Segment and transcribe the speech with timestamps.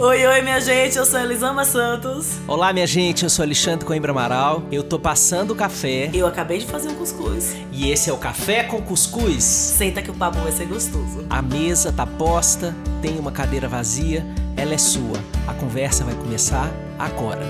[0.00, 2.38] Oi, oi, minha gente, eu sou Elisama Santos.
[2.46, 4.62] Olá, minha gente, eu sou Alexandre Coimbra Amaral.
[4.70, 6.08] Eu tô passando o café.
[6.14, 7.56] Eu acabei de fazer um cuscuz.
[7.72, 9.42] E esse é o Café com Cuscuz.
[9.42, 11.26] Senta que o papo vai ser gostoso.
[11.28, 12.72] A mesa tá posta,
[13.02, 14.24] tem uma cadeira vazia,
[14.56, 15.18] ela é sua.
[15.48, 17.42] A conversa vai começar agora.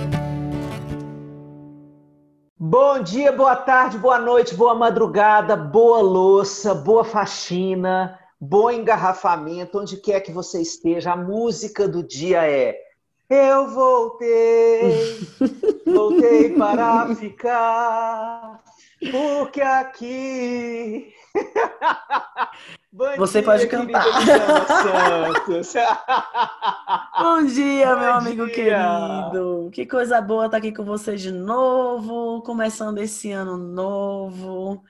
[2.59, 9.97] Bom dia, boa tarde, boa noite, boa madrugada, boa louça, boa faxina bom engarrafamento, onde
[9.97, 11.13] quer que você esteja.
[11.13, 12.77] A música do dia é
[13.29, 15.19] Eu voltei,
[15.87, 18.63] voltei para ficar,
[19.11, 21.13] porque aqui.
[23.17, 24.03] Você pode cantar.
[27.21, 28.55] Bom dia, Bom meu amigo dia.
[28.55, 29.71] querido.
[29.73, 34.83] Que coisa boa estar aqui com você de novo, começando esse ano novo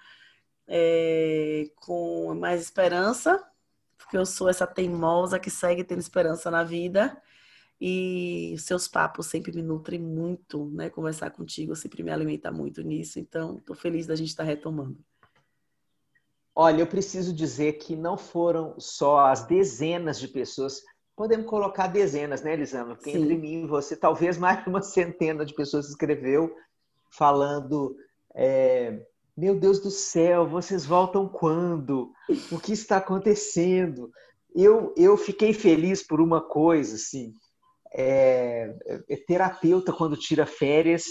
[0.69, 3.43] é, com mais esperança,
[3.97, 7.21] porque eu sou essa teimosa que segue tendo esperança na vida.
[7.81, 10.91] E seus papos sempre me nutrem muito, né?
[10.91, 13.21] Conversar contigo sempre me alimenta muito nisso.
[13.21, 14.99] Então, estou feliz da gente estar tá retomando.
[16.55, 20.83] Olha, eu preciso dizer que não foram só as dezenas de pessoas,
[21.15, 22.97] podemos colocar dezenas, né, Elisama?
[22.97, 23.23] Porque Sim.
[23.23, 26.53] entre mim e você, talvez mais de uma centena de pessoas escreveu
[27.11, 27.97] falando
[28.35, 29.07] é,
[29.39, 32.13] meu Deus do céu, vocês voltam quando?
[32.51, 34.11] O que está acontecendo?
[34.53, 37.33] Eu, eu fiquei feliz por uma coisa, assim,
[37.95, 38.75] é,
[39.09, 41.05] é terapeuta quando tira férias,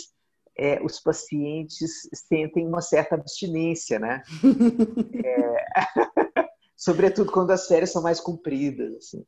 [0.57, 4.21] é, os pacientes sentem uma certa abstinência, né?
[5.23, 6.43] É,
[6.75, 9.25] sobretudo quando as férias são mais compridas, assim.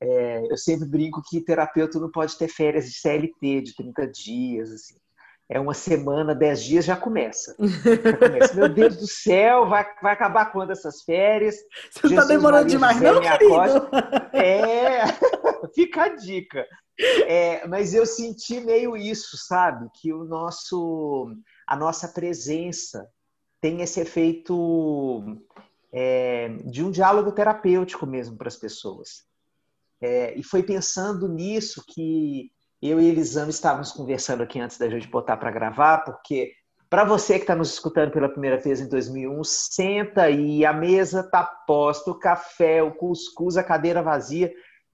[0.00, 4.70] É, eu sempre brinco que terapeuta não pode ter férias de CLT de 30 dias,
[4.70, 4.96] assim
[5.48, 7.56] é uma semana, dez dias, já começa.
[7.58, 8.54] Já começa.
[8.54, 11.56] Meu Deus do céu, vai, vai acabar quando essas férias?
[11.90, 13.88] Você está demorando demais, não, querido?
[14.32, 15.04] É,
[15.74, 16.66] fica a dica.
[17.26, 19.88] É, mas eu senti meio isso, sabe?
[19.94, 21.34] Que o nosso,
[21.66, 23.08] a nossa presença
[23.60, 25.40] tem esse efeito
[25.90, 29.26] é, de um diálogo terapêutico mesmo para as pessoas.
[30.00, 35.08] É, e foi pensando nisso que eu e Elisama estávamos conversando aqui antes da gente
[35.08, 36.52] botar para gravar, porque
[36.88, 41.20] para você que está nos escutando pela primeira vez em 2001, senta aí, a mesa
[41.20, 44.52] está posta, o café, o cuscuz, a cadeira vazia.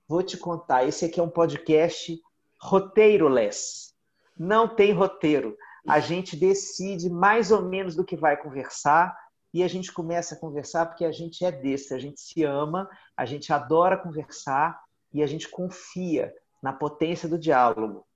[0.08, 2.18] Vou te contar, esse aqui é um podcast
[2.60, 3.92] roteiro-less.
[4.36, 5.56] Não tem roteiro.
[5.86, 9.14] A gente decide mais ou menos do que vai conversar
[9.52, 12.88] e a gente começa a conversar porque a gente é desse, a gente se ama,
[13.16, 14.80] a gente adora conversar
[15.12, 16.34] e a gente confia
[16.64, 18.06] na potência do diálogo.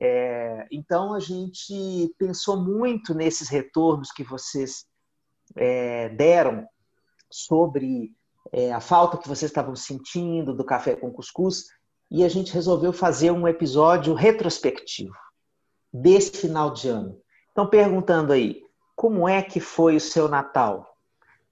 [0.00, 4.84] É, então, a gente pensou muito nesses retornos que vocês
[5.54, 6.66] é, deram
[7.30, 8.12] sobre
[8.52, 11.66] é, a falta que vocês estavam sentindo do café com cuscuz
[12.10, 15.14] e a gente resolveu fazer um episódio retrospectivo
[15.92, 17.20] desse final de ano.
[17.52, 18.64] Então, perguntando aí,
[18.96, 20.92] como é que foi o seu Natal?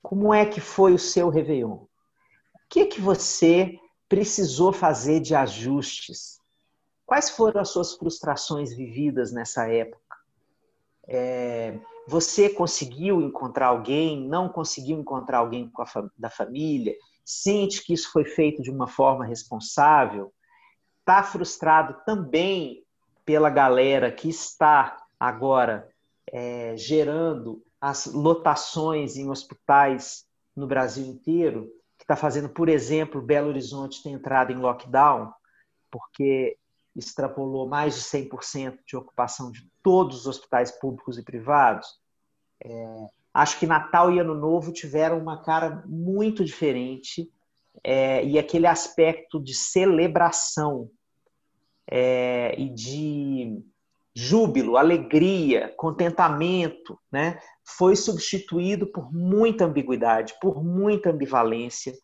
[0.02, 1.74] Como é que foi o seu Réveillon?
[1.74, 1.88] O
[2.68, 3.78] que que você
[4.14, 6.38] precisou fazer de ajustes?
[7.04, 10.16] Quais foram as suas frustrações vividas nessa época?
[11.08, 11.76] É,
[12.06, 14.24] você conseguiu encontrar alguém?
[14.24, 15.68] Não conseguiu encontrar alguém
[16.16, 16.94] da família?
[17.24, 20.32] Sente que isso foi feito de uma forma responsável?
[21.00, 22.84] Está frustrado também
[23.24, 25.88] pela galera que está agora
[26.32, 30.24] é, gerando as lotações em hospitais
[30.54, 31.68] no Brasil inteiro?
[32.04, 35.32] Que está fazendo, por exemplo, Belo Horizonte ter entrado em lockdown,
[35.90, 36.58] porque
[36.94, 41.88] extrapolou mais de 100% de ocupação de todos os hospitais públicos e privados.
[42.62, 47.30] É, acho que Natal e Ano Novo tiveram uma cara muito diferente
[47.82, 50.90] é, e aquele aspecto de celebração
[51.90, 53.62] é, e de
[54.14, 61.96] júbilo, alegria, contentamento, né, foi substituído por muita ambiguidade, por muita ambivalência,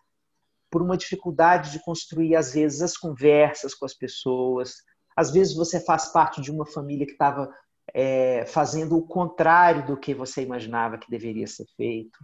[0.70, 4.76] por uma dificuldade de construir, às vezes, as conversas com as pessoas.
[5.16, 7.52] Às vezes você faz parte de uma família que estava
[7.92, 12.18] é, fazendo o contrário do que você imaginava que deveria ser feito.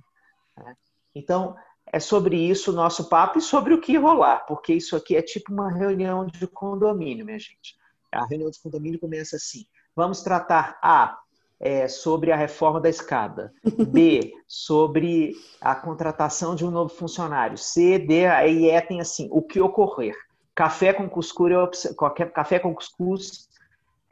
[0.56, 0.74] Né?
[1.14, 1.56] Então,
[1.92, 5.22] é sobre isso o nosso papo e sobre o que rolar, porque isso aqui é
[5.22, 7.76] tipo uma reunião de condomínio, minha gente.
[8.12, 11.18] A reunião de condomínio começa assim: Vamos tratar A
[11.58, 13.52] é, sobre a reforma da escada,
[13.88, 19.42] B sobre a contratação de um novo funcionário, C, D, aí E tem assim o
[19.42, 20.14] que ocorrer.
[20.54, 23.48] Café com cuscuz é opção, qualquer café com cuscuz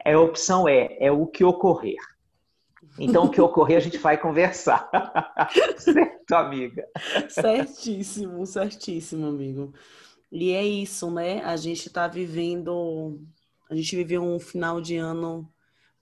[0.03, 1.97] é opção E, é o que ocorrer.
[2.97, 4.89] Então, o que ocorrer, a gente vai conversar.
[5.77, 6.87] certo, amiga?
[7.27, 9.73] Certíssimo, certíssimo, amigo.
[10.31, 11.41] E é isso, né?
[11.43, 13.19] A gente está vivendo,
[13.69, 15.49] a gente viveu um final de ano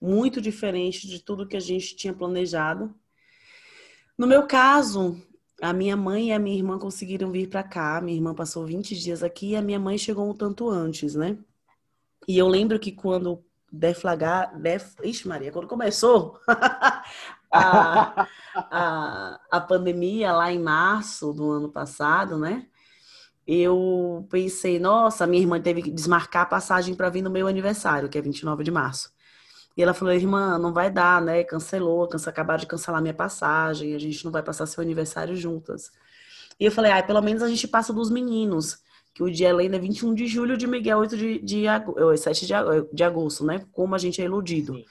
[0.04, 2.94] muito diferente de tudo que a gente tinha planejado.
[4.18, 5.18] No meu caso,
[5.62, 8.02] a minha mãe e a minha irmã conseguiram vir para cá.
[8.02, 11.38] Minha irmã passou 20 dias aqui e a minha mãe chegou um tanto antes, né?
[12.28, 13.42] E eu lembro que quando
[13.72, 14.94] deflagrar, def...
[15.02, 16.38] Ixi, Maria, quando começou
[17.50, 22.68] a, a, a pandemia lá em março do ano passado, né?
[23.48, 28.10] Eu pensei, nossa, minha irmã teve que desmarcar a passagem para vir no meu aniversário,
[28.10, 29.13] que é 29 de março.
[29.76, 31.44] E ela falou, irmã, não vai dar, né?
[31.44, 35.92] Cancelou, cansa, acabaram de cancelar minha passagem, a gente não vai passar seu aniversário juntas.
[36.60, 38.78] E eu falei, ah, pelo menos a gente passa dos meninos,
[39.14, 42.46] que o dia ainda é 21 de julho, de Miguel 8 de, de, de 7
[42.46, 42.54] de,
[42.94, 43.66] de agosto, né?
[43.72, 44.76] Como a gente é iludido.
[44.76, 44.86] Sim.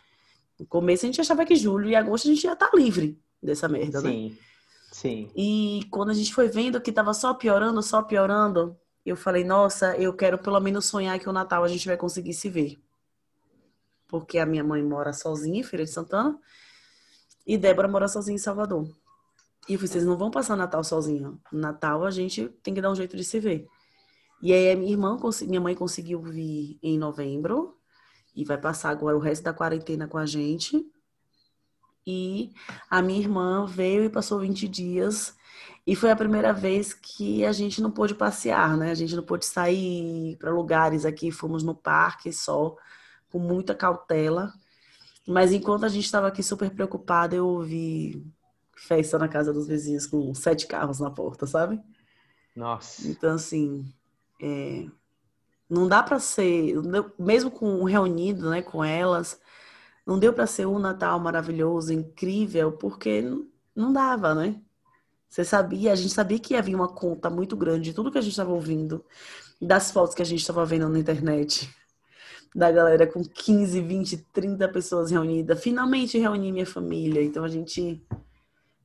[0.59, 3.19] No começo a gente achava que julho e agosto a gente ia estar tá livre
[3.41, 4.07] dessa merda, Sim.
[4.07, 4.13] né?
[4.13, 4.39] Sim.
[4.93, 5.31] Sim.
[5.35, 8.77] E quando a gente foi vendo que tava só piorando, só piorando,
[9.07, 12.35] eu falei, nossa, eu quero pelo menos sonhar que o Natal a gente vai conseguir
[12.35, 12.79] se ver
[14.13, 16.39] porque a minha mãe mora sozinha em Feira de Santana
[17.47, 18.87] e Débora mora sozinha em Salvador.
[19.67, 21.33] E eu falei, vocês não vão passar Natal sozinha.
[21.51, 23.67] Natal a gente tem que dar um jeito de se ver.
[24.43, 25.19] E aí minha irmã,
[25.49, 27.75] minha mãe conseguiu vir em novembro
[28.37, 30.85] e vai passar agora o resto da quarentena com a gente.
[32.07, 32.53] E
[32.91, 35.35] a minha irmã veio e passou 20 dias.
[35.87, 38.91] E foi a primeira vez que a gente não pôde passear, né?
[38.91, 41.31] A gente não pôde sair para lugares aqui.
[41.31, 42.77] Fomos no parque só
[43.33, 44.53] com muita cautela.
[45.27, 48.23] Mas enquanto a gente estava aqui super preocupada, eu ouvi
[48.77, 51.81] festa na casa dos vizinhos com sete carros na porta, sabe?
[52.55, 53.09] Nossa.
[53.09, 53.91] Então, assim,
[54.41, 54.87] é...
[55.71, 56.75] não dá para ser,
[57.19, 59.41] mesmo com reunido, né, com elas,
[60.05, 63.23] não deu para ser um Natal maravilhoso, incrível, porque
[63.75, 64.61] não dava, né?
[65.29, 68.19] Você sabia, a gente sabia que ia vir uma conta muito grande de tudo que
[68.19, 69.05] a gente estava ouvindo,
[69.61, 71.73] das fotos que a gente estava vendo na internet
[72.55, 75.63] da galera com 15, 20, 30 pessoas reunidas.
[75.63, 77.23] Finalmente reuni minha família.
[77.23, 78.05] Então a gente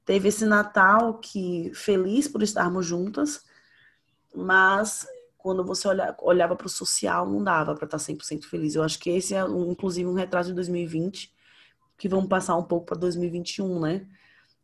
[0.06, 3.46] teve esse Natal que feliz por estarmos juntas,
[4.34, 5.06] mas
[5.38, 8.76] quando você olha, olhava para o social não dava para estar 100% feliz.
[8.76, 11.34] Eu acho que esse é um, inclusive um retrato de 2020
[11.98, 14.08] que vamos passar um pouco para 2021, né?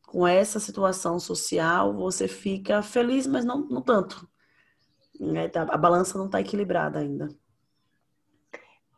[0.08, 4.28] Com essa situação social, você fica feliz, mas não, não tanto.
[5.20, 5.50] Né?
[5.56, 7.30] A balança não está equilibrada ainda.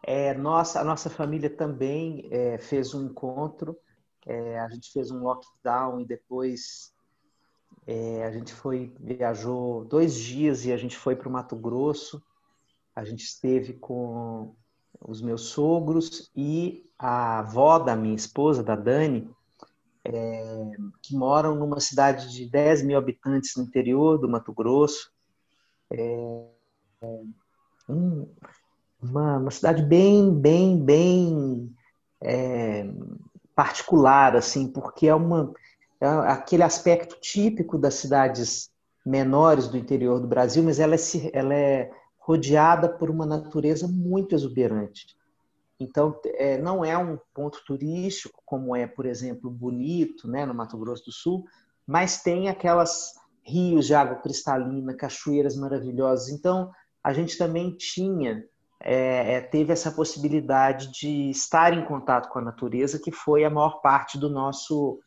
[0.08, 3.76] É, nossa, a nossa família também é, fez um encontro.
[4.24, 6.94] É, a gente fez um lockdown e depois
[7.88, 12.22] é, a gente foi viajou dois dias e a gente foi para o Mato Grosso.
[12.96, 14.56] A gente esteve com
[15.02, 19.28] os meus sogros e a avó da minha esposa, da Dani,
[20.04, 25.12] é, que moram numa cidade de 10 mil habitantes no interior do Mato Grosso.
[25.92, 26.46] É,
[27.90, 28.30] um,
[29.02, 31.76] uma, uma cidade bem, bem, bem
[32.22, 32.88] é,
[33.56, 35.54] particular, assim, porque é, uma,
[36.00, 38.70] é aquele aspecto típico das cidades
[39.06, 41.00] menores do interior do Brasil, mas ela é,
[41.32, 45.16] ela é rodeada por uma natureza muito exuberante.
[45.80, 50.78] Então, é, não é um ponto turístico, como é, por exemplo, Bonito, né, no Mato
[50.78, 51.46] Grosso do Sul,
[51.86, 53.14] mas tem aquelas
[53.44, 56.30] rios de água cristalina, cachoeiras maravilhosas.
[56.30, 56.72] Então,
[57.04, 58.44] a gente também tinha
[58.80, 63.50] é, é, teve essa possibilidade de estar em contato com a natureza, que foi a
[63.50, 65.00] maior parte do nosso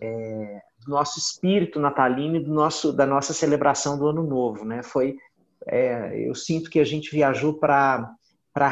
[0.00, 4.82] é, do nosso espírito natalino e do nosso da nossa celebração do ano novo, né?
[4.82, 5.16] Foi
[5.66, 8.08] é, eu sinto que a gente viajou para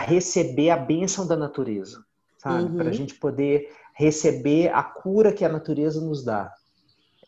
[0.06, 2.04] receber a bênção da natureza?
[2.46, 2.76] Uhum.
[2.76, 6.52] Para a gente poder receber a cura que a natureza nos dá.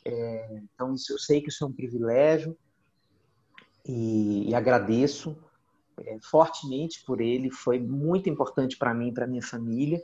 [0.05, 2.57] É, então eu sei que isso é um privilégio
[3.85, 5.37] e, e agradeço
[6.05, 10.03] é, fortemente por ele, foi muito importante para mim, para minha família.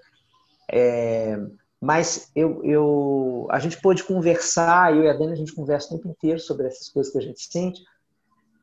[0.71, 1.39] É,
[1.81, 5.97] mas eu, eu, a gente pôde conversar, eu e a Dani, a gente conversa o
[5.97, 7.83] tempo inteiro sobre essas coisas que a gente sente.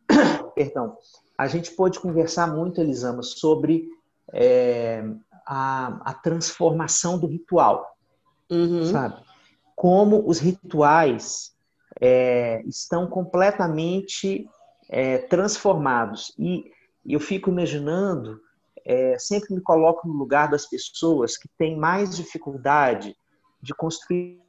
[0.56, 0.98] Perdão.
[1.38, 3.90] A gente pôde conversar muito, Elisama, sobre
[4.34, 5.04] é,
[5.46, 7.96] a, a, transformação do ritual,
[8.50, 8.86] uhum.
[8.86, 9.22] sabe?
[9.76, 11.54] Como os rituais
[12.00, 14.50] é, estão completamente
[14.90, 16.34] é, transformados.
[16.38, 16.72] E
[17.10, 18.40] e eu fico imaginando,
[18.86, 23.18] é, sempre me coloco no lugar das pessoas que têm mais dificuldade
[23.60, 24.40] de construir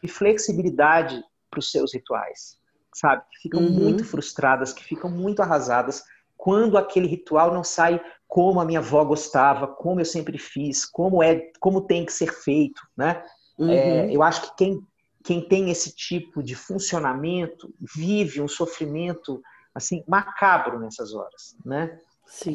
[0.00, 1.20] e flexibilidade
[1.50, 2.56] para os seus rituais,
[2.94, 3.24] sabe?
[3.32, 3.70] Que ficam uhum.
[3.72, 6.04] muito frustradas, que ficam muito arrasadas
[6.36, 11.20] quando aquele ritual não sai como a minha avó gostava, como eu sempre fiz, como
[11.20, 13.24] é, como tem que ser feito, né?
[13.58, 13.68] Uhum.
[13.68, 14.86] É, eu acho que quem
[15.22, 19.42] quem tem esse tipo de funcionamento vive um sofrimento
[19.74, 21.98] assim macabro nessas horas, né?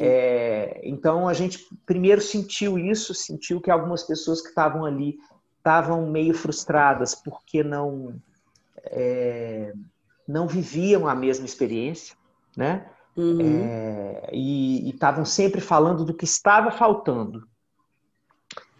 [0.00, 5.18] É, então a gente primeiro sentiu isso, sentiu que algumas pessoas que estavam ali
[5.58, 8.14] estavam meio frustradas porque não
[8.84, 9.72] é,
[10.26, 12.16] não viviam a mesma experiência,
[12.56, 12.88] né?
[13.16, 13.64] Uhum.
[13.64, 17.46] É, e estavam sempre falando do que estava faltando,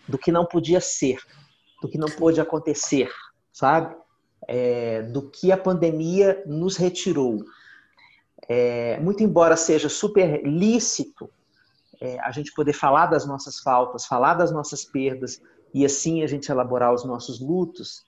[0.09, 1.19] do que não podia ser,
[1.81, 3.11] do que não pôde acontecer,
[3.53, 3.95] sabe?
[4.47, 7.45] É, do que a pandemia nos retirou.
[8.49, 11.31] É, muito embora seja super lícito
[12.01, 15.41] é, a gente poder falar das nossas faltas, falar das nossas perdas
[15.73, 18.05] e assim a gente elaborar os nossos lutos,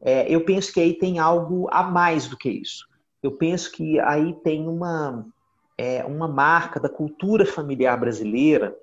[0.00, 2.86] é, eu penso que aí tem algo a mais do que isso.
[3.22, 5.26] Eu penso que aí tem uma,
[5.78, 8.76] é, uma marca da cultura familiar brasileira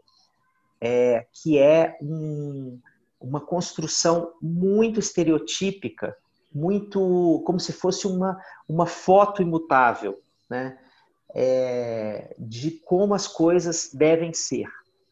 [0.81, 2.79] é, que é um,
[3.19, 6.15] uma construção muito estereotípica,
[6.53, 10.77] muito como se fosse uma, uma foto imutável, né?
[11.33, 14.67] É, de como as coisas devem ser,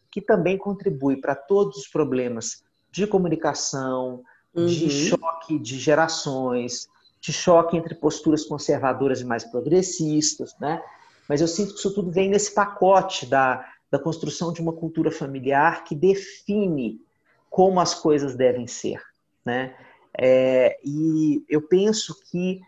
[0.10, 4.66] que também contribui para todos os problemas de comunicação, uhum.
[4.66, 6.88] de choque de gerações,
[7.22, 10.82] de choque entre posturas conservadoras e mais progressistas, né?
[11.28, 15.12] Mas eu sinto que isso tudo vem nesse pacote da, da construção de uma cultura
[15.12, 17.02] familiar que define
[17.50, 19.02] como as coisas devem ser,
[19.46, 19.76] né?
[20.18, 22.62] É, e eu penso que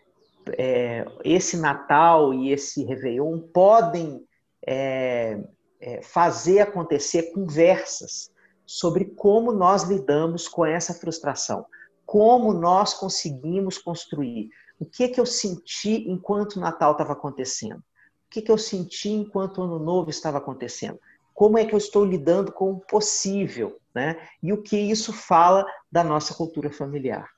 [0.58, 4.24] é, esse Natal e esse Réveillon podem
[4.66, 5.40] é,
[5.80, 8.30] é, fazer acontecer conversas
[8.66, 11.66] sobre como nós lidamos com essa frustração,
[12.06, 14.48] como nós conseguimos construir.
[14.78, 17.78] O que, que eu senti enquanto o Natal estava acontecendo?
[17.78, 20.98] O que, que eu senti enquanto o Ano Novo estava acontecendo?
[21.40, 24.28] como é que eu estou lidando com o possível, né?
[24.42, 27.30] E o que isso fala da nossa cultura familiar.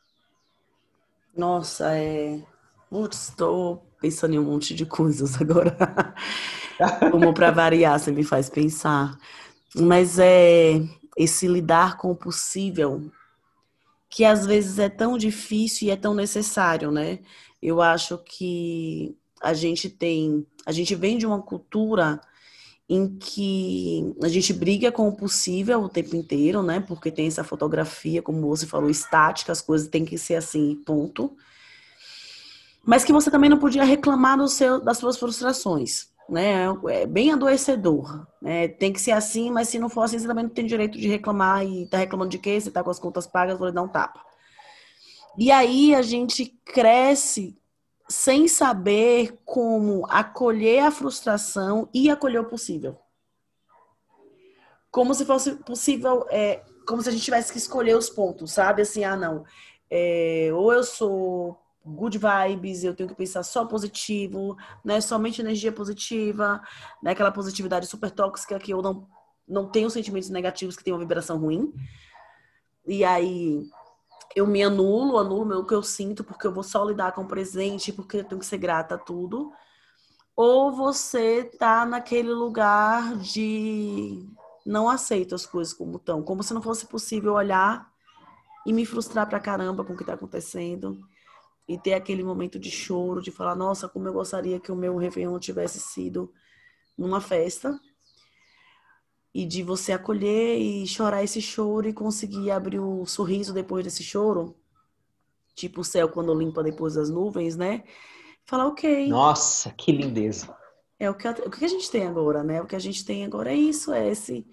[1.37, 2.42] Nossa, é.
[2.92, 5.75] Putz, estou pensando em um monte de coisas agora.
[7.11, 9.16] como para variar, você me faz pensar.
[9.75, 10.78] Mas é
[11.16, 13.11] esse lidar com o possível,
[14.11, 17.20] que às vezes é tão difícil e é tão necessário, né?
[17.62, 22.20] Eu acho que a gente tem, a gente vem de uma cultura
[22.90, 26.78] em que a gente briga com o possível o tempo inteiro, né?
[26.80, 31.34] Porque tem essa fotografia, como você falou, estática, as coisas têm que ser assim, ponto.
[32.84, 36.66] Mas que você também não podia reclamar do seu, das suas frustrações, né?
[36.88, 38.66] É bem adoecedor, né?
[38.66, 41.08] Tem que ser assim, mas se não for assim, você também não tem direito de
[41.08, 42.60] reclamar e tá reclamando de quê?
[42.60, 44.20] Você tá com as contas pagas, vou lhe dar um tapa.
[45.38, 47.56] E aí a gente cresce
[48.08, 52.98] sem saber como acolher a frustração e acolher o possível.
[54.90, 58.82] Como se fosse possível, é, como se a gente tivesse que escolher os pontos, sabe?
[58.82, 59.44] Assim, ah, não.
[59.88, 65.00] É, ou eu sou good vibes, eu tenho que pensar só positivo, né?
[65.00, 66.62] Somente energia positiva,
[67.02, 67.12] né?
[67.12, 69.06] Aquela positividade super tóxica que eu não,
[69.46, 71.72] não tenho sentimentos negativos que tem uma vibração ruim.
[72.86, 73.62] E aí
[74.34, 77.28] eu me anulo, anulo o que eu sinto, porque eu vou só lidar com o
[77.28, 79.52] presente, porque eu tenho que ser grata a tudo.
[80.36, 84.26] Ou você tá naquele lugar de
[84.64, 87.90] não aceito as coisas como estão, como se não fosse possível olhar
[88.64, 90.98] e me frustrar pra caramba com o que tá acontecendo
[91.69, 94.97] e ter aquele momento de choro, de falar, nossa, como eu gostaria que o meu
[94.97, 96.33] Réveillon tivesse sido
[96.97, 97.78] numa festa
[99.35, 104.02] e de você acolher e chorar esse choro e conseguir abrir o sorriso depois desse
[104.02, 104.57] choro,
[105.54, 107.85] tipo o céu quando limpa depois das nuvens, né?
[108.45, 109.09] Falar, ok.
[109.09, 110.54] Nossa, que lindeza.
[110.99, 112.61] É o que, o que a gente tem agora, né?
[112.61, 114.47] O que a gente tem agora é isso, é esse,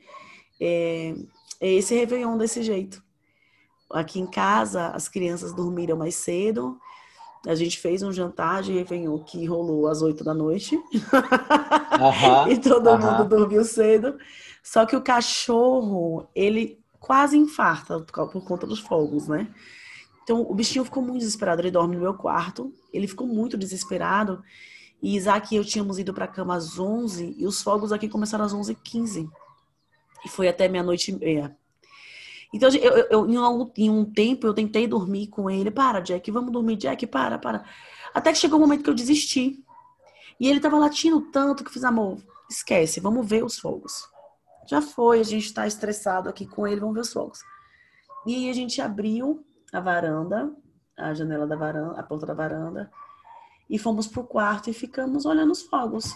[0.60, 1.14] é,
[1.60, 3.04] é esse Réveillon desse jeito.
[3.92, 6.80] Aqui em casa, as crianças dormiram mais cedo,
[7.48, 10.78] a gente fez um jantar de Réveillon que rolou às oito da noite.
[12.50, 14.18] e todo mundo dormiu cedo.
[14.62, 19.48] Só que o cachorro, ele quase infarta por conta dos fogos, né?
[20.24, 21.62] Então, o bichinho ficou muito desesperado.
[21.62, 22.74] Ele dorme no meu quarto.
[22.94, 24.44] Ele ficou muito desesperado.
[25.02, 28.10] E Isaac e eu tínhamos ido para a cama às 11 e os fogos aqui
[28.10, 29.30] começaram às 11h15.
[30.26, 31.58] E foi até meia-noite e meia.
[32.54, 35.70] Então, eu, eu, em, um, em um tempo, eu tentei dormir com ele.
[35.70, 37.64] Para, Jack, vamos dormir, Jack, para, para.
[38.14, 39.64] Até que chegou o um momento que eu desisti.
[40.40, 42.18] E ele tava latindo tanto que eu fiz, amor,
[42.50, 44.08] esquece, vamos ver os fogos.
[44.68, 47.40] Já foi, a gente está estressado aqui com ele, vamos ver os fogos.
[48.26, 50.52] E a gente abriu a varanda,
[50.98, 52.92] a janela da varanda, a porta da varanda,
[53.70, 56.14] e fomos pro quarto e ficamos olhando os fogos,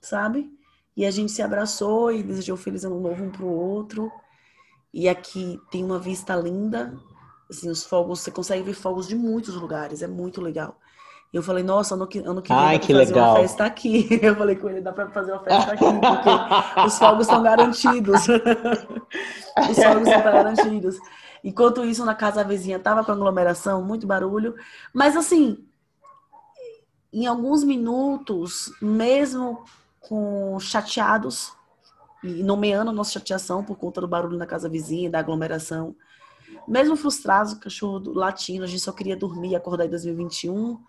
[0.00, 0.50] sabe?
[0.96, 4.12] E a gente se abraçou e desejou feliz ano novo um pro outro.
[4.92, 6.94] E aqui tem uma vista linda.
[7.48, 10.76] Assim, os fogos, você consegue ver fogos de muitos lugares, é muito legal.
[11.32, 13.30] E eu falei, nossa, ano que, ano que vem Ai, dá que fazer legal.
[13.30, 14.06] uma festa aqui.
[14.22, 18.20] Eu falei com ele, dá pra fazer uma festa aqui, porque os fogos estão garantidos.
[19.70, 20.98] os fogos estão garantidos.
[21.42, 24.54] Enquanto isso, na casa vizinha tava com aglomeração, muito barulho.
[24.92, 25.64] Mas assim,
[27.10, 29.64] em alguns minutos, mesmo
[30.00, 31.54] com chateados,
[32.22, 35.96] e nomeando a nossa chateação por conta do barulho na casa vizinha, da aglomeração,
[36.66, 40.80] mesmo frustrados, o cachorro latindo, a gente só queria dormir e acordar em 2021,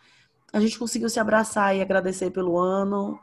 [0.52, 3.20] a gente conseguiu se abraçar e agradecer pelo ano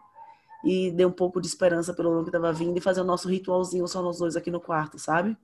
[0.64, 3.29] e deu um pouco de esperança pelo ano que estava vindo e fazer o nosso
[3.29, 5.37] ritualzinho só nós dois aqui no quarto, sabe?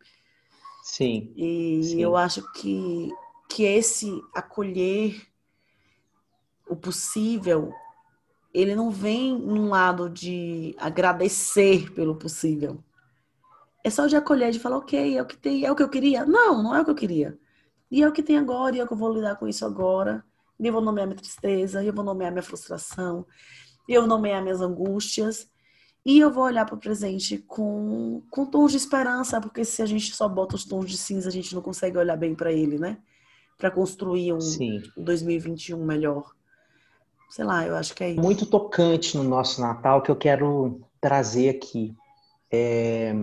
[0.82, 1.32] Sim.
[1.37, 2.00] E Sim.
[2.00, 3.11] eu acho que,
[3.49, 5.20] que esse acolher
[6.68, 7.73] o possível,
[8.56, 12.82] ele não vem num lado de agradecer pelo possível.
[13.84, 15.90] É só de acolher, de falar, ok, é o que tem, é o que eu
[15.90, 16.25] queria.
[16.25, 17.38] Não, não é o que eu queria.
[17.90, 19.66] E é o que tem agora, e é o que eu vou lidar com isso
[19.66, 20.25] agora.
[20.58, 23.26] E eu vou nomear minha tristeza, e eu vou nomear minha frustração,
[23.86, 25.50] e eu vou nomear minhas angústias.
[26.02, 29.86] E eu vou olhar para o presente com, com tons de esperança, porque se a
[29.86, 32.78] gente só bota os tons de cinza, a gente não consegue olhar bem para ele,
[32.78, 32.96] né?
[33.58, 34.82] Para construir um Sim.
[34.96, 36.36] 2021 melhor.
[37.30, 38.21] Sei lá, eu acho que é isso.
[38.21, 41.95] Muito tocante no nosso Natal que eu quero trazer aqui.
[42.50, 43.14] É,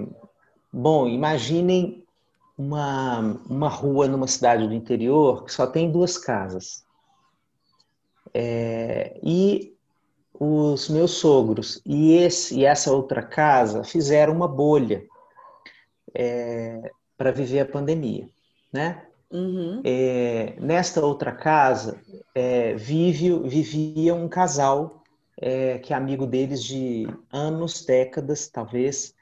[0.75, 2.03] Bom, imaginem
[2.57, 6.83] uma, uma rua numa cidade do interior que só tem duas casas.
[8.33, 9.77] É, e
[10.33, 15.05] os meus sogros e, esse, e essa outra casa fizeram uma bolha
[16.11, 18.27] é, para viver a pandemia,
[18.71, 19.05] né?
[19.33, 19.81] Uhum.
[19.83, 21.99] É, nesta outra casa
[22.35, 25.01] é, vive, vivia um casal
[25.41, 29.15] é, que é amigo deles de anos, décadas, talvez,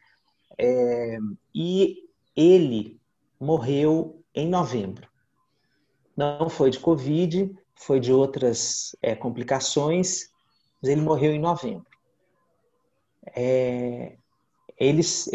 [0.58, 1.18] é,
[1.56, 3.00] e ele
[3.40, 5.08] morreu em novembro.
[6.16, 10.30] Não foi de Covid, foi de outras é, complicações,
[10.82, 11.88] mas ele morreu em novembro.
[13.34, 14.18] É,
[14.78, 15.30] eles,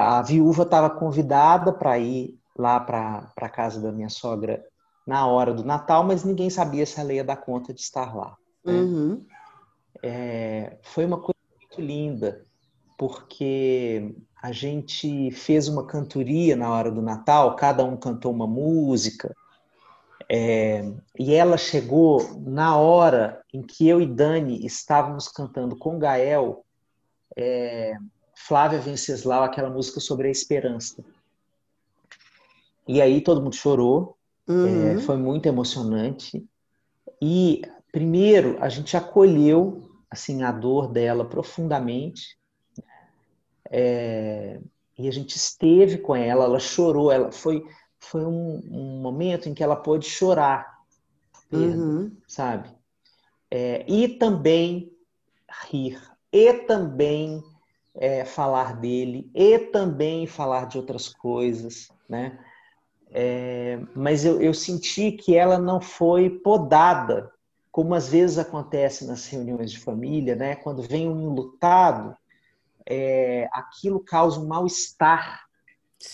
[0.00, 4.64] a viúva estava convidada para ir lá para a casa da minha sogra
[5.06, 8.36] na hora do Natal, mas ninguém sabia se ela ia dar conta de estar lá.
[8.64, 8.72] Né?
[8.72, 9.26] Uhum.
[10.02, 12.44] É, foi uma coisa muito linda,
[12.98, 19.34] porque a gente fez uma cantoria na hora do Natal, cada um cantou uma música,
[20.28, 26.64] é, e ela chegou na hora em que eu e Dani estávamos cantando com Gael,
[27.36, 27.94] é,
[28.34, 31.02] Flávia Venceslau, aquela música sobre a esperança.
[32.86, 34.16] E aí todo mundo chorou,
[34.48, 34.92] Uhum.
[34.92, 36.44] é, foi muito emocionante.
[37.20, 42.36] E primeiro a gente acolheu assim a dor dela profundamente.
[43.70, 44.60] É,
[44.98, 47.64] e a gente esteve com ela, ela chorou, ela foi
[47.98, 50.78] foi um, um momento em que ela pôde chorar,
[51.50, 52.16] perda, Uhum.
[52.28, 52.70] sabe?
[53.50, 54.92] É, e também
[55.68, 56.00] rir,
[56.32, 57.42] e também
[57.94, 62.38] é, falar dele, e também falar de outras coisas, né?
[63.10, 67.32] É, mas eu, eu senti que ela não foi podada,
[67.70, 70.56] como às vezes acontece nas reuniões de família, né?
[70.56, 72.16] Quando vem um enlutado,
[72.84, 75.46] é, aquilo causa um mal-estar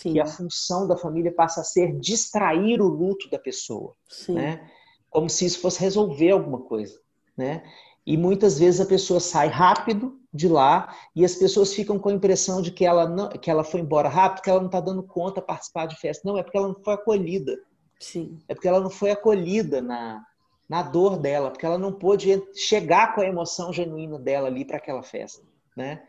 [0.05, 4.35] e a função da família passa a ser distrair o luto da pessoa, sim.
[4.35, 4.71] né?
[5.11, 6.99] Como se isso fosse resolver alguma coisa,
[7.37, 7.63] né?
[8.07, 12.13] E muitas vezes a pessoa sai rápido de lá e as pessoas ficam com a
[12.13, 15.03] impressão de que ela não, que ela foi embora rápido, que ela não está dando
[15.03, 16.27] conta de participar de festa.
[16.27, 17.59] Não, é porque ela não foi acolhida.
[18.01, 18.39] Sim.
[18.49, 20.25] É porque ela não foi acolhida na,
[20.69, 24.79] na dor dela, porque ela não pôde chegar com a emoção genuína dela ali para
[24.79, 25.43] aquela festa,
[25.77, 26.03] né?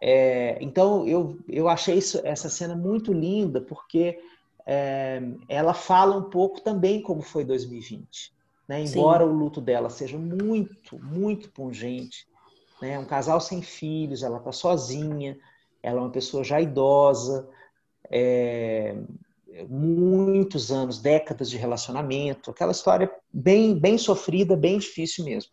[0.00, 4.16] É, então eu, eu achei isso, essa cena muito linda porque
[4.64, 8.32] é, ela fala um pouco também como foi 2020,
[8.68, 8.80] né?
[8.80, 9.30] Embora Sim.
[9.30, 12.27] o luto dela seja muito, muito pungente,
[12.80, 12.98] né?
[12.98, 15.38] Um casal sem filhos, ela está sozinha,
[15.82, 17.48] ela é uma pessoa já idosa,
[18.10, 18.96] é,
[19.68, 25.50] muitos anos, décadas de relacionamento, aquela história bem, bem sofrida, bem difícil mesmo.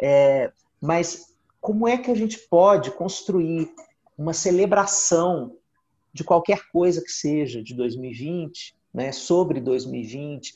[0.00, 3.70] É, mas como é que a gente pode construir
[4.16, 5.56] uma celebração
[6.12, 10.54] de qualquer coisa que seja de 2020, né, sobre 2020,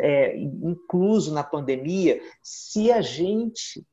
[0.00, 3.84] é, incluso na pandemia, se a gente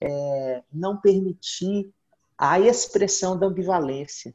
[0.00, 1.90] é, não permitir
[2.36, 4.34] a expressão da ambivalência?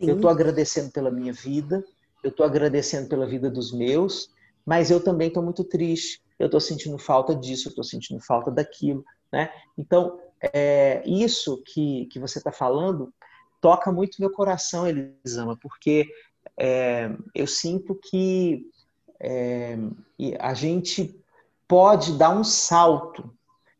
[0.00, 0.08] Sim.
[0.08, 1.84] Eu estou agradecendo pela minha vida,
[2.22, 4.30] eu estou agradecendo pela vida dos meus,
[4.64, 6.22] mas eu também estou muito triste.
[6.38, 9.50] Eu estou sentindo falta disso, eu estou sentindo falta daquilo, né?
[9.78, 13.12] Então, é, isso que, que você está falando
[13.60, 16.08] toca muito meu coração, Elisama, porque
[16.58, 18.66] é, eu sinto que
[19.20, 19.78] é,
[20.40, 21.16] a gente
[21.68, 23.32] pode dar um salto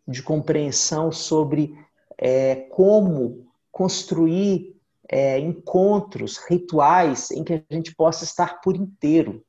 [0.06, 1.76] de compreensão sobre
[2.18, 4.76] é, como construir
[5.08, 9.44] é, encontros, rituais em que a gente possa estar por inteiro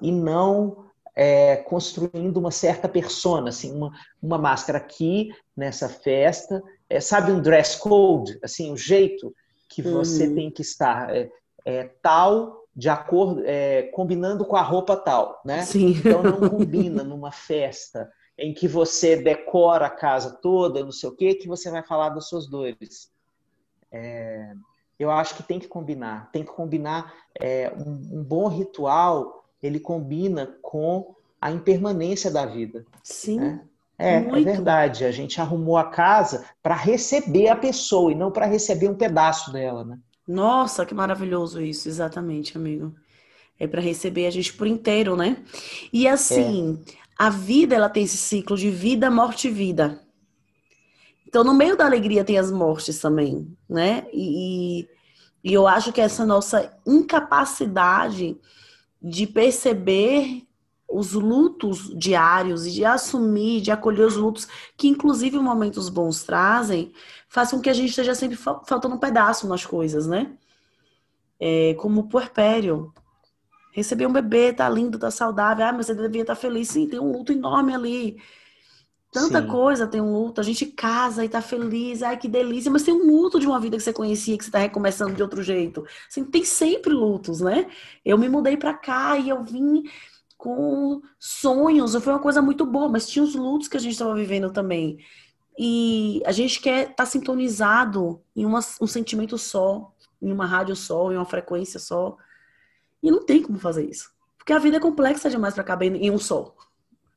[0.00, 0.84] e não
[1.16, 7.40] é, construindo uma certa persona, assim, uma, uma máscara aqui nessa festa, é, sabe um
[7.40, 9.34] dress code, assim, o jeito
[9.68, 10.34] que você uhum.
[10.34, 11.30] tem que estar é,
[11.64, 15.62] é, tal de acordo, é, combinando com a roupa tal, né?
[15.62, 15.90] Sim.
[15.90, 21.14] Então não combina numa festa em que você decora a casa toda, não sei o
[21.14, 23.10] quê, que você vai falar das suas dores.
[23.92, 24.54] É,
[24.98, 29.78] eu acho que tem que combinar, tem que combinar é, um, um, bom ritual, ele
[29.78, 32.84] combina com a impermanência da vida.
[33.02, 33.38] Sim.
[33.38, 33.60] Né?
[33.98, 35.04] É, é, verdade.
[35.04, 39.52] A gente arrumou a casa para receber a pessoa e não para receber um pedaço
[39.52, 39.98] dela, né?
[40.26, 42.94] Nossa, que maravilhoso isso, exatamente, amigo.
[43.58, 45.36] É para receber a gente por inteiro, né?
[45.92, 47.03] E assim, é.
[47.16, 50.00] A vida ela tem esse ciclo de vida, morte e vida.
[51.26, 54.06] Então, no meio da alegria tem as mortes também, né?
[54.12, 54.88] E,
[55.42, 58.36] e eu acho que essa nossa incapacidade
[59.02, 60.46] de perceber
[60.88, 64.46] os lutos diários e de assumir, de acolher os lutos
[64.76, 66.92] que, inclusive, momentos bons trazem,
[67.28, 70.32] faz com que a gente esteja sempre faltando um pedaço nas coisas, né?
[71.40, 72.92] É, como o puerpério.
[73.74, 75.66] Receber um bebê, tá lindo, tá saudável.
[75.66, 76.68] Ah, mas você devia estar tá feliz.
[76.68, 78.22] Sim, tem um luto enorme ali.
[79.10, 79.48] Tanta Sim.
[79.48, 80.40] coisa tem um luto.
[80.40, 82.00] A gente casa e tá feliz.
[82.00, 82.70] Ai, que delícia.
[82.70, 85.22] Mas tem um luto de uma vida que você conhecia, que você tá recomeçando de
[85.22, 85.84] outro jeito.
[86.08, 87.66] Assim, tem sempre lutos, né?
[88.04, 89.82] Eu me mudei pra cá e eu vim
[90.38, 91.96] com sonhos.
[91.96, 94.98] Foi uma coisa muito boa, mas tinha os lutos que a gente estava vivendo também.
[95.58, 100.76] E a gente quer estar tá sintonizado em uma, um sentimento só, em uma rádio
[100.76, 102.16] só, em uma frequência só.
[103.04, 104.10] E não tem como fazer isso.
[104.38, 106.54] Porque a vida é complexa demais para caber em um só.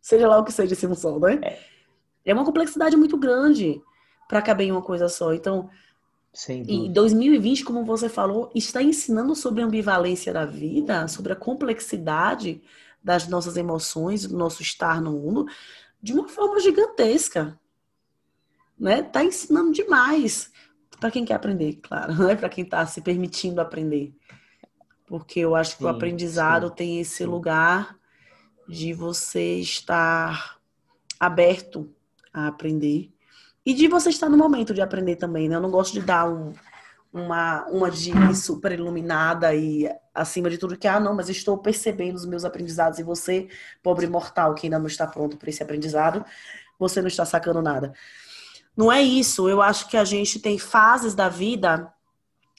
[0.01, 1.39] Seja lá o que seja esse um só, né?
[1.41, 1.59] É,
[2.25, 3.81] é uma complexidade muito grande
[4.27, 5.33] para caber em uma coisa só.
[5.33, 5.69] Então,
[6.49, 12.61] em 2020, como você falou, está ensinando sobre a ambivalência da vida, sobre a complexidade
[13.03, 15.47] das nossas emoções, do nosso estar no mundo,
[16.01, 17.57] de uma forma gigantesca
[18.79, 19.01] né?
[19.01, 20.51] Tá ensinando demais
[20.99, 22.35] para quem quer aprender, claro, né?
[22.35, 24.13] Para quem está se permitindo aprender.
[25.07, 27.97] Porque eu acho que sim, o aprendizado sim, tem esse lugar
[28.67, 30.57] de você estar
[31.17, 31.89] aberto
[32.33, 33.11] a aprender
[33.65, 35.55] e de você estar no momento de aprender também, né?
[35.55, 36.53] Eu não gosto de dar um,
[37.11, 42.15] uma, uma de super iluminada e acima de tudo que, ah, não, mas estou percebendo
[42.15, 43.47] os meus aprendizados e você,
[43.81, 46.25] pobre mortal que ainda não está pronto para esse aprendizado,
[46.77, 47.93] você não está sacando nada.
[48.75, 49.49] Não é isso.
[49.49, 51.91] Eu acho que a gente tem fases da vida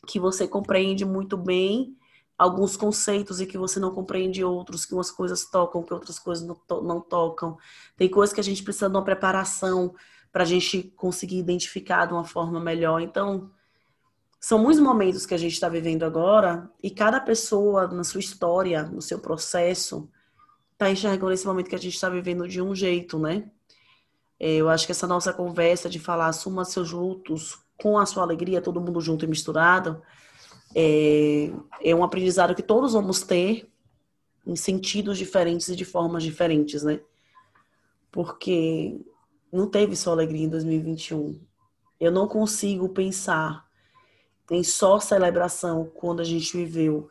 [0.07, 1.97] que você compreende muito bem
[2.39, 6.47] alguns conceitos e que você não compreende outros, que umas coisas tocam, que outras coisas
[6.47, 7.59] não, to não tocam.
[7.97, 9.93] Tem coisas que a gente precisa de uma preparação
[10.31, 13.01] para a gente conseguir identificar de uma forma melhor.
[13.01, 13.51] Então,
[14.39, 18.85] são muitos momentos que a gente está vivendo agora e cada pessoa na sua história,
[18.85, 20.09] no seu processo,
[20.73, 23.51] está enxergando esse momento que a gente está vivendo de um jeito, né?
[24.39, 28.23] É, eu acho que essa nossa conversa de falar assuma seus lutos com a sua
[28.23, 30.01] alegria, todo mundo junto e misturado,
[30.81, 31.51] é,
[31.83, 33.69] é um aprendizado que todos vamos ter
[34.47, 37.01] em sentidos diferentes e de formas diferentes, né?
[38.13, 39.01] Porque
[39.53, 41.41] não teve só alegria em 2021.
[41.99, 43.67] Eu não consigo pensar
[44.53, 47.11] em só celebração quando a gente viveu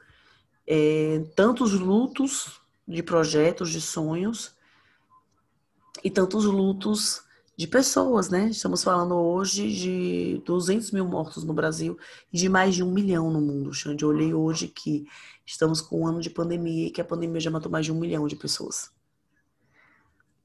[0.65, 4.56] é, tantos lutos de projetos, de sonhos,
[6.01, 7.21] e tantos lutos
[7.58, 8.50] de pessoas, né?
[8.50, 11.98] Estamos falando hoje de 200 mil mortos no Brasil
[12.32, 13.74] e de mais de um milhão no mundo.
[13.74, 15.08] Xande, eu olhei hoje que
[15.43, 18.00] estamos com um ano de pandemia e que a pandemia já matou mais de um
[18.00, 18.91] milhão de pessoas.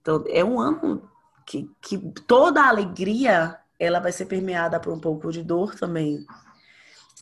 [0.00, 1.06] Então, é um ano
[1.44, 6.24] que, que toda a alegria ela vai ser permeada por um pouco de dor também.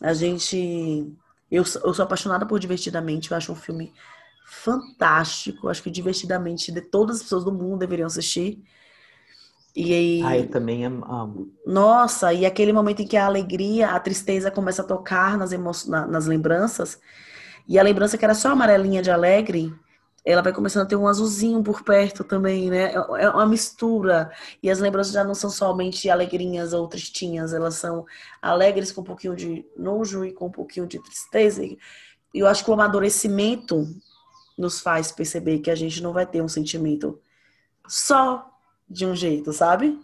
[0.01, 1.13] A gente.
[1.49, 3.93] Eu, eu sou apaixonada por Divertidamente, eu acho um filme
[4.45, 5.67] fantástico.
[5.67, 8.63] Acho que divertidamente de todas as pessoas do mundo deveriam assistir.
[9.75, 10.21] E aí.
[10.23, 11.51] Ah, eu também amo.
[11.65, 15.71] Nossa, e aquele momento em que a alegria, a tristeza começa a tocar nas, emo...
[15.87, 16.99] nas lembranças.
[17.67, 19.73] E a lembrança que era só amarelinha de alegre,
[20.25, 22.93] ela vai começando a ter um azulzinho por perto também, né?
[22.93, 24.31] É, é uma mistura.
[24.61, 28.05] E as lembranças já não são somente alegrinhas ou tristinhas, elas são
[28.41, 31.63] alegres com um pouquinho de nojo e com um pouquinho de tristeza.
[31.63, 31.77] E
[32.33, 33.87] eu acho que o amadurecimento
[34.57, 37.19] nos faz perceber que a gente não vai ter um sentimento
[37.87, 38.50] só
[38.91, 39.99] de um jeito, sabe?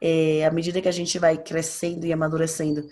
[0.00, 2.88] É, à medida que a gente vai crescendo e amadurecendo,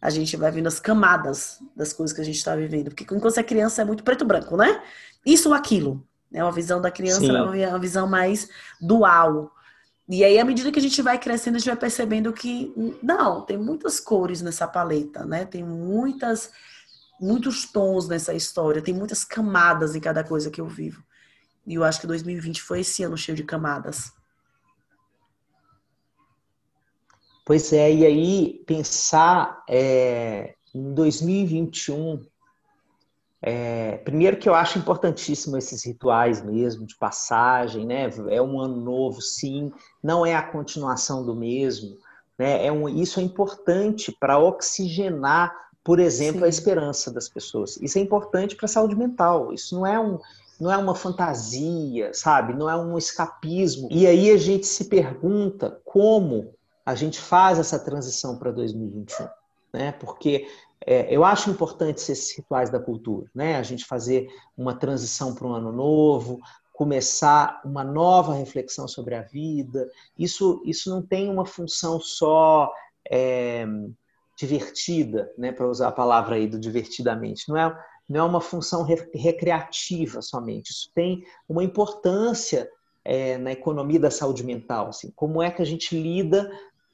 [0.00, 2.88] a gente vai vendo as camadas das coisas que a gente está vivendo.
[2.88, 4.82] Porque quando você é criança é muito preto branco, né?
[5.24, 6.04] Isso ou aquilo.
[6.30, 6.42] Né?
[6.42, 8.48] Uma visão da criança é uma visão mais
[8.80, 9.52] dual.
[10.08, 13.42] E aí, à medida que a gente vai crescendo, a gente vai percebendo que não,
[13.42, 15.44] tem muitas cores nessa paleta, né?
[15.44, 16.50] Tem muitas,
[17.20, 21.02] muitos tons nessa história, tem muitas camadas em cada coisa que eu vivo.
[21.64, 24.12] E eu acho que 2020 foi esse ano cheio de camadas.
[27.44, 32.22] Pois é, e aí pensar é, em 2021,
[33.44, 38.08] é, primeiro que eu acho importantíssimo esses rituais mesmo, de passagem, né?
[38.28, 41.98] É um ano novo, sim, não é a continuação do mesmo.
[42.38, 42.64] Né?
[42.64, 45.52] É um, isso é importante para oxigenar,
[45.82, 46.46] por exemplo, sim.
[46.46, 47.76] a esperança das pessoas.
[47.78, 49.52] Isso é importante para a saúde mental.
[49.52, 50.20] Isso não é um,
[50.60, 52.54] não é uma fantasia, sabe?
[52.54, 53.88] Não é um escapismo.
[53.90, 59.28] E aí a gente se pergunta como a gente faz essa transição para 2021,
[59.72, 59.92] né?
[59.92, 60.48] Porque
[60.84, 63.56] é, eu acho importante esses rituais da cultura, né?
[63.56, 66.40] A gente fazer uma transição para um ano novo,
[66.72, 69.88] começar uma nova reflexão sobre a vida.
[70.18, 72.72] Isso, isso não tem uma função só
[73.10, 73.64] é,
[74.36, 75.52] divertida, né?
[75.52, 80.70] Para usar a palavra aí do divertidamente, não é não é uma função recreativa somente.
[80.70, 82.68] Isso tem uma importância
[83.04, 84.88] é, na economia da saúde mental.
[84.88, 86.50] Assim, como é que a gente lida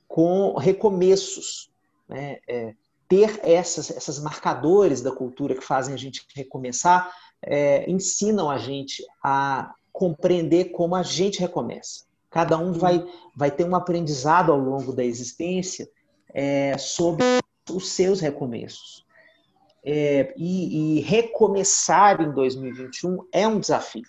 [0.09, 1.71] com recomeços,
[2.09, 2.39] né?
[2.49, 2.75] É,
[3.09, 7.11] ter essas, essas marcadores da cultura que fazem a gente recomeçar
[7.43, 12.05] é, ensinam a gente a compreender como a gente recomeça.
[12.31, 15.89] Cada um vai, vai ter um aprendizado ao longo da existência
[16.35, 17.25] é, sobre
[17.71, 19.07] os seus recomeços.
[19.83, 24.07] É, e, e recomeçar em 2021 é um desafio.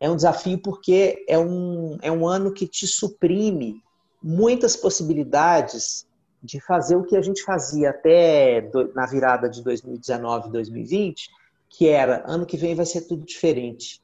[0.00, 3.80] É um desafio porque é um, é um ano que te suprime
[4.26, 6.06] muitas possibilidades
[6.42, 11.30] de fazer o que a gente fazia até do, na virada de 2019 2020,
[11.68, 14.00] que era ano que vem vai ser tudo diferente,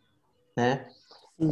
[0.55, 0.87] né?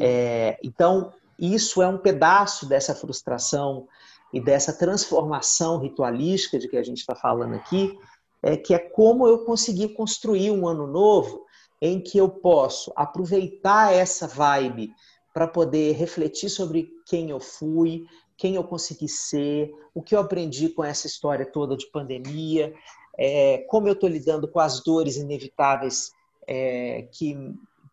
[0.00, 3.88] É, então isso é um pedaço dessa frustração
[4.34, 7.98] e dessa transformação ritualística de que a gente está falando aqui,
[8.42, 11.46] é que é como eu conseguir construir um ano novo
[11.80, 14.92] em que eu posso aproveitar essa vibe
[15.38, 20.68] para poder refletir sobre quem eu fui, quem eu consegui ser, o que eu aprendi
[20.68, 22.74] com essa história toda de pandemia,
[23.16, 26.10] é, como eu estou lidando com as dores inevitáveis
[26.44, 27.36] é, que,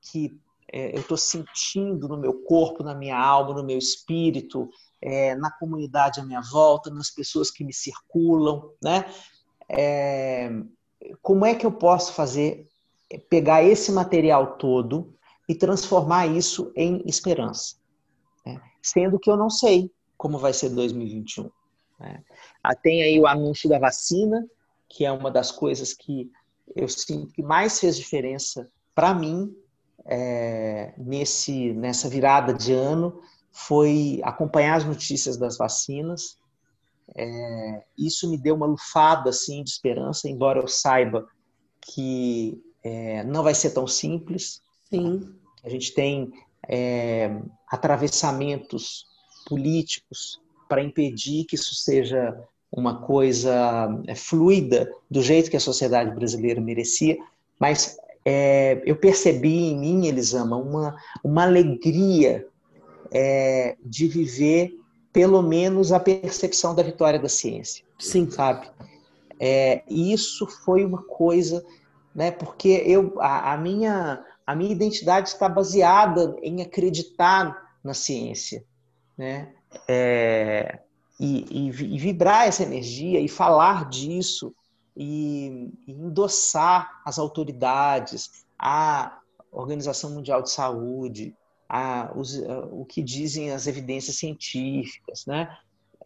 [0.02, 0.36] que
[0.74, 4.68] é, eu estou sentindo no meu corpo, na minha alma, no meu espírito,
[5.00, 9.06] é, na comunidade à minha volta, nas pessoas que me circulam, né?
[9.70, 10.50] É,
[11.22, 12.68] como é que eu posso fazer,
[13.30, 15.15] pegar esse material todo
[15.48, 17.76] e transformar isso em esperança?
[18.46, 18.62] Né?
[18.82, 21.50] Sendo que eu não sei, como vai ser 2021.
[22.00, 22.24] Né?
[22.64, 24.46] Ah, tem aí o anúncio da vacina,
[24.90, 26.32] que é uma das coisas que
[26.76, 29.56] eu sinto que mais fez diferença para mim
[30.06, 36.38] é, nesse, nessa virada de ano, foi acompanhar as notícias das vacinas.
[37.16, 41.28] É, isso me deu uma lufada assim, de esperança, embora eu saiba
[41.82, 44.62] que é, não vai ser tão simples.
[44.90, 45.36] Sim.
[45.64, 46.32] A gente tem
[46.68, 49.06] é, atravessamentos
[49.48, 52.38] políticos para impedir que isso seja
[52.72, 57.18] uma coisa é, fluida do jeito que a sociedade brasileira merecia,
[57.60, 62.48] mas é, eu percebi em mim, Elisama, uma, uma alegria
[63.12, 64.78] é, de viver
[65.14, 67.86] pelo menos a percepção da vitória da ciência.
[67.98, 68.30] Sim.
[68.30, 68.68] Sabe?
[69.40, 71.64] É, isso foi uma coisa,
[72.14, 78.64] né, porque eu, a, a, minha, a minha identidade está baseada em acreditar na ciência
[79.18, 79.54] né?
[79.88, 80.80] É,
[81.20, 84.54] e, e, e, vibrar essa energia e falar disso
[84.96, 89.20] e, e endossar as autoridades, a
[89.52, 91.36] Organização Mundial de Saúde,
[91.68, 95.56] a, os, a, o que dizem as evidências científicas, né?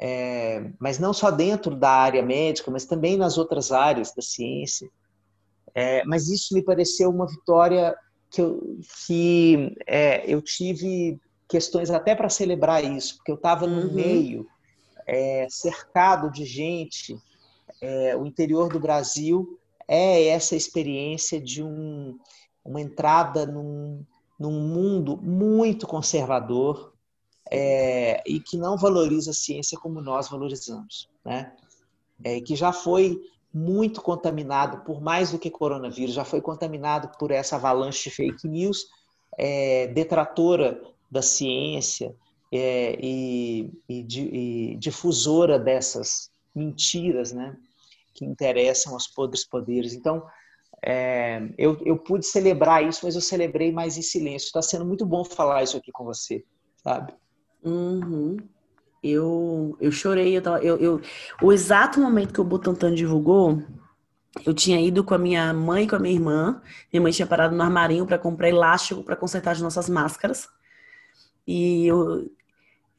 [0.02, 4.90] É, mas não só dentro da área médica, mas também nas outras áreas da ciência.
[5.76, 7.96] É, mas isso me pareceu uma vitória
[8.30, 13.88] que eu, que, é, eu tive questões até para celebrar isso, porque eu estava no
[13.88, 13.94] uhum.
[13.94, 14.48] meio,
[15.08, 17.18] é, cercado de gente.
[17.82, 22.18] É, o interior do Brasil é essa experiência de um,
[22.64, 24.06] uma entrada num,
[24.40, 26.94] num mundo muito conservador
[27.52, 31.52] é, e que não valoriza a ciência como nós valorizamos, né?
[32.24, 33.20] É, que já foi
[33.54, 38.48] muito contaminado por mais do que coronavírus, já foi contaminado por essa avalanche de fake
[38.48, 38.86] news,
[39.38, 42.16] é, detratora da ciência
[42.52, 44.06] é, e, e,
[44.72, 47.56] e, difusora dessas mentiras, né,
[48.14, 49.94] que interessam aos podres poderes.
[49.94, 50.24] Então,
[50.84, 54.48] é, eu, eu pude celebrar isso, mas eu celebrei mais em silêncio.
[54.48, 56.44] Está sendo muito bom falar isso aqui com você,
[56.84, 57.14] sabe?
[57.64, 58.38] Uhum.
[59.02, 61.02] Eu, eu chorei, eu, tava, eu, eu,
[61.42, 63.64] o exato momento que o Butantan divulgou,
[64.46, 66.62] eu tinha ido com a minha mãe e com a minha irmã.
[66.92, 70.48] Minha mãe tinha parado no armarinho para comprar elástico para consertar as nossas máscaras.
[71.48, 72.30] E eu,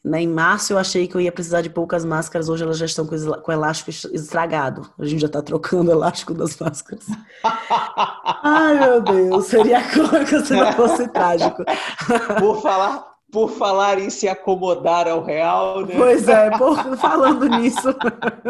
[0.02, 2.86] né, em março eu achei que eu ia precisar de poucas máscaras, hoje elas já
[2.86, 4.90] estão com, com elástico estragado.
[4.98, 7.06] A gente já está trocando o elástico das máscaras.
[8.42, 11.62] Ai, meu Deus, seria cômico se não fosse trágico.
[12.38, 15.94] Por falar, por falar em se acomodar ao real, né?
[15.96, 17.88] Pois é, por, falando nisso.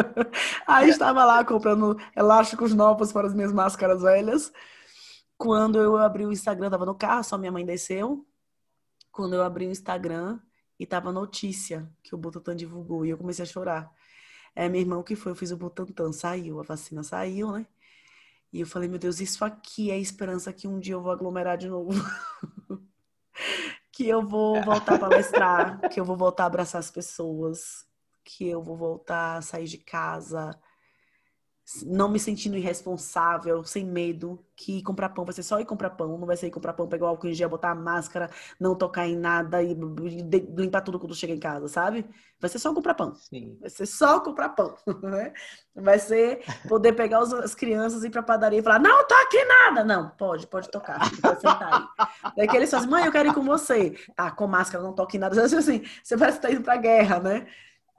[0.67, 4.53] Aí estava lá comprando elásticos novos para as minhas máscaras velhas.
[5.37, 8.27] Quando eu abri o Instagram, estava no carro, só minha mãe desceu.
[9.13, 10.39] Quando eu abri o Instagram
[10.79, 13.91] e tava notícia que o Butantan divulgou e eu comecei a chorar.
[14.55, 17.67] É meu irmão que foi, eu fiz o Butantan, saiu, a vacina saiu, né?
[18.53, 21.13] E eu falei, meu Deus, isso aqui é a esperança que um dia eu vou
[21.13, 21.91] aglomerar de novo.
[24.01, 27.85] que eu vou voltar a palestrar, que eu vou voltar a abraçar as pessoas,
[28.25, 30.59] que eu vou voltar a sair de casa,
[31.87, 36.19] não me sentindo irresponsável, sem medo, que comprar pão vai ser só ir comprar pão,
[36.19, 38.75] não vai ser ir comprar pão, pegar o álcool em gel, botar a máscara, não
[38.75, 39.75] tocar em nada e
[40.57, 42.05] limpar tudo quando chega em casa, sabe?
[42.39, 43.15] Vai ser só comprar pão.
[43.15, 43.57] Sim.
[43.61, 45.33] Vai ser só comprar pão, né?
[45.75, 49.85] Vai ser poder pegar as crianças e ir pra padaria e falar, não toque nada!
[49.85, 52.33] Não, pode, pode tocar, pode sentar aí.
[52.37, 53.97] Daí que eles fazem, mãe, eu quero ir com você.
[54.15, 55.41] Tá, com máscara, não toque em nada.
[55.43, 57.47] Assim, você parece que tá indo pra guerra, né?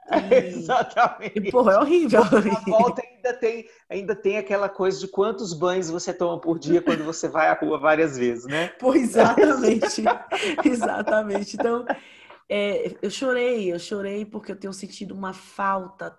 [0.30, 1.38] E, Exatamente.
[1.38, 2.22] E, porra, é horrível.
[2.22, 6.82] A volta ainda tem, ainda tem aquela coisa de quantos banhos você toma por dia
[6.82, 8.68] quando você vai à rua várias vezes, né?
[8.80, 10.02] Pô, exatamente.
[10.64, 11.54] exatamente.
[11.54, 11.86] Então,
[12.48, 16.18] é, eu chorei, eu chorei porque eu tenho sentido uma falta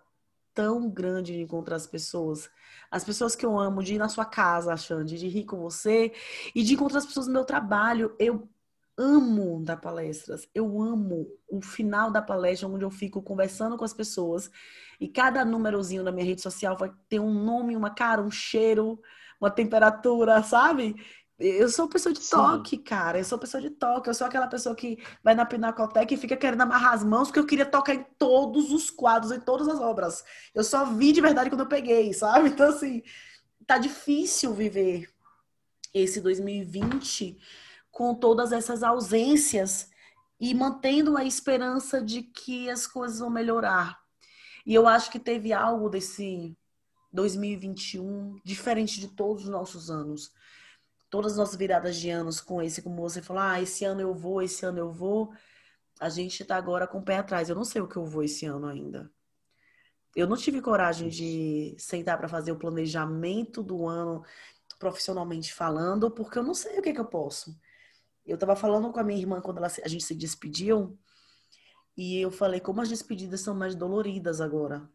[0.54, 2.50] tão grande de encontrar as pessoas.
[2.90, 6.14] As pessoas que eu amo, de ir na sua casa, Xande, de rir com você
[6.54, 8.16] e de encontrar as pessoas no meu trabalho.
[8.20, 8.48] Eu
[8.98, 10.48] amo dar palestras.
[10.54, 14.50] Eu amo o final da palestra, onde eu fico conversando com as pessoas
[15.00, 19.00] e cada númerozinho na minha rede social vai ter um nome, uma cara, um cheiro,
[19.40, 20.96] uma temperatura, sabe?
[21.40, 22.84] Eu sou pessoa de toque, Sim.
[22.84, 23.18] cara.
[23.18, 24.08] Eu sou pessoa de toque.
[24.08, 27.40] Eu sou aquela pessoa que vai na Pinacoteca e fica querendo amarrar as mãos, porque
[27.40, 30.24] eu queria tocar em todos os quadros, em todas as obras.
[30.54, 32.50] Eu só vi de verdade quando eu peguei, sabe?
[32.54, 33.02] Então, assim,
[33.66, 35.10] tá difícil viver
[35.94, 37.38] esse 2020
[37.94, 39.88] com todas essas ausências
[40.40, 44.02] e mantendo a esperança de que as coisas vão melhorar.
[44.66, 46.58] E eu acho que teve algo desse
[47.14, 50.34] 2021 diferente de todos os nossos anos.
[51.10, 54.14] Todas as nossas viradas de anos com esse, como você falou, ah, esse ano eu
[54.16, 55.32] vou, esse ano eu vou.
[56.00, 57.48] A gente está agora com o pé atrás.
[57.48, 59.12] Eu não sei o que eu vou esse ano ainda.
[60.16, 64.24] Eu não tive coragem de sentar para fazer o planejamento do ano
[64.80, 67.56] profissionalmente falando, porque eu não sei o que, que eu posso.
[68.26, 70.98] Eu estava falando com a minha irmã quando ela, a gente se despediu,
[71.96, 74.90] e eu falei como as despedidas são mais doloridas agora.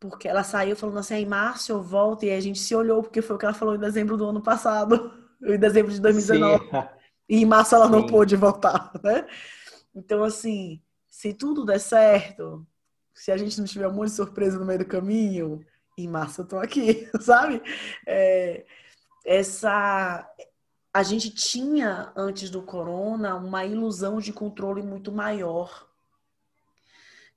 [0.00, 3.22] Porque ela saiu falando assim, em março eu volto, e a gente se olhou, porque
[3.22, 6.64] foi o que ela falou em dezembro do ano passado, em dezembro de 2019.
[6.64, 6.70] Sim.
[7.28, 7.90] E em março ela Sim.
[7.90, 9.26] não pôde voltar, né?
[9.92, 12.64] Então, assim, se tudo der certo,
[13.12, 15.60] se a gente não tiver um monte de surpresa no meio do caminho,
[15.98, 17.60] em março eu tô aqui, sabe?
[18.06, 18.64] É,
[19.24, 20.30] essa
[20.96, 25.86] a gente tinha, antes do corona, uma ilusão de controle muito maior.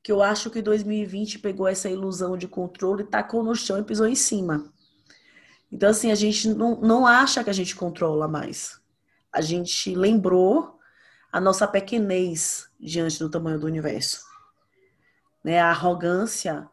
[0.02, 4.08] Que eu acho que 2020 pegou essa ilusão de controle, tacou no chão e pisou
[4.08, 4.72] em cima.
[5.70, 8.80] Então, assim, a gente não, não acha que a gente controla mais.
[9.30, 10.80] A gente lembrou
[11.30, 14.24] a nossa pequenez diante do tamanho do universo.
[15.44, 15.60] Né?
[15.60, 16.66] A arrogância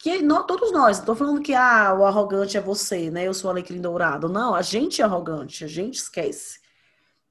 [0.00, 3.28] que não, todos nós, não tô falando que ah, o arrogante é você, né?
[3.28, 4.30] Eu sou alecrim dourado.
[4.30, 6.58] Não, a gente é arrogante, a gente esquece.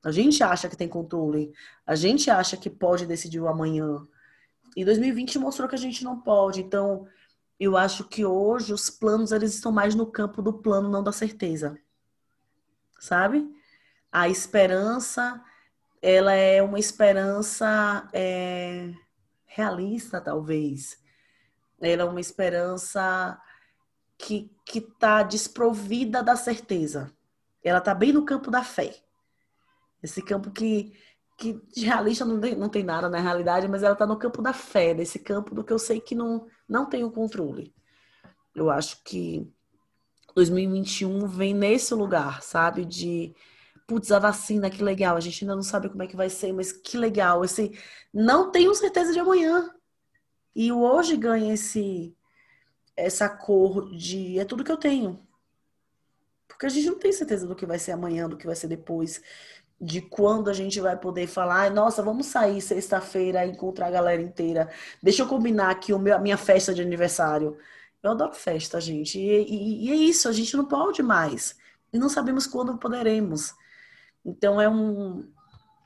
[0.04, 1.52] A gente acha que tem controle,
[1.86, 4.08] a gente acha que pode decidir o amanhã.
[4.78, 6.62] E 2020 mostrou que a gente não pode.
[6.62, 7.08] Então,
[7.60, 11.12] eu acho que hoje os planos eles estão mais no campo do plano, não da
[11.12, 11.76] certeza.
[13.00, 13.50] Sabe?
[14.12, 15.44] A esperança,
[16.04, 18.94] ela é uma esperança é,
[19.48, 21.00] realista, talvez
[21.82, 23.40] ela é uma esperança
[24.18, 27.12] que está desprovida da certeza.
[27.64, 28.96] Ela está bem no campo da fé.
[30.04, 30.94] Esse campo que,
[31.38, 34.42] que de realista não tem, não tem nada na realidade, mas ela está no campo
[34.42, 37.74] da fé, nesse campo do que eu sei que não, não tenho controle.
[38.56, 39.50] Eu acho que
[40.36, 42.86] 2021 vem nesse lugar, sabe?
[42.86, 43.34] De
[43.88, 45.18] putz, a vacina, que legal.
[45.18, 47.44] A gente ainda não sabe como é que vai ser, mas que legal.
[47.44, 47.72] Esse,
[48.14, 49.70] não tenho certeza de amanhã.
[50.56, 52.16] E o hoje ganha esse
[52.96, 55.26] essa cor de é tudo que eu tenho.
[56.48, 58.68] Porque a gente não tem certeza do que vai ser amanhã, do que vai ser
[58.68, 59.22] depois,
[59.80, 64.22] de quando a gente vai poder falar, nossa, vamos sair sexta-feira e encontrar a galera
[64.22, 64.70] inteira.
[65.02, 67.58] Deixa eu combinar aqui o meu, a minha festa de aniversário.
[68.04, 69.18] Eu adoro festa, gente.
[69.18, 71.58] E, e, e é isso, a gente não pode mais.
[71.94, 73.54] E não sabemos quando poderemos.
[74.26, 75.28] Então é um.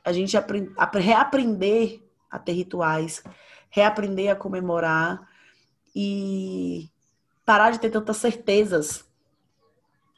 [0.04, 3.24] A gente aprend, reaprender a ter rituais,
[3.74, 5.28] reaprender a comemorar
[5.96, 6.92] e
[7.44, 9.04] parar de ter tantas certezas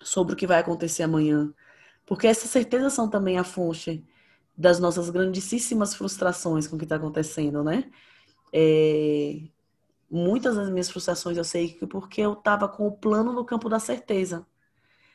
[0.02, 1.54] sobre o que vai acontecer amanhã.
[2.06, 4.06] Porque essas certezas são também a fonte
[4.58, 7.90] das nossas grandíssimas frustrações com o que está acontecendo, né?
[8.52, 9.40] É,
[10.12, 13.70] muitas das minhas frustrações eu sei que porque eu estava com o plano no campo
[13.70, 14.46] da certeza.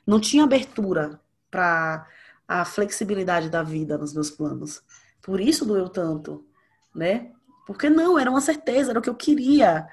[0.06, 1.20] Não tinha abertura
[1.50, 2.08] para
[2.48, 4.82] a flexibilidade da vida nos meus planos.
[5.20, 6.46] Por isso doeu tanto,
[6.94, 7.34] né?
[7.66, 9.86] Porque não, era uma certeza, era o que eu queria.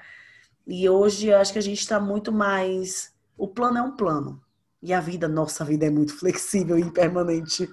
[0.66, 3.14] E hoje acho que a gente está muito mais.
[3.36, 4.42] O plano é um plano.
[4.82, 7.68] E a vida, nossa, a vida é muito flexível e impermanente.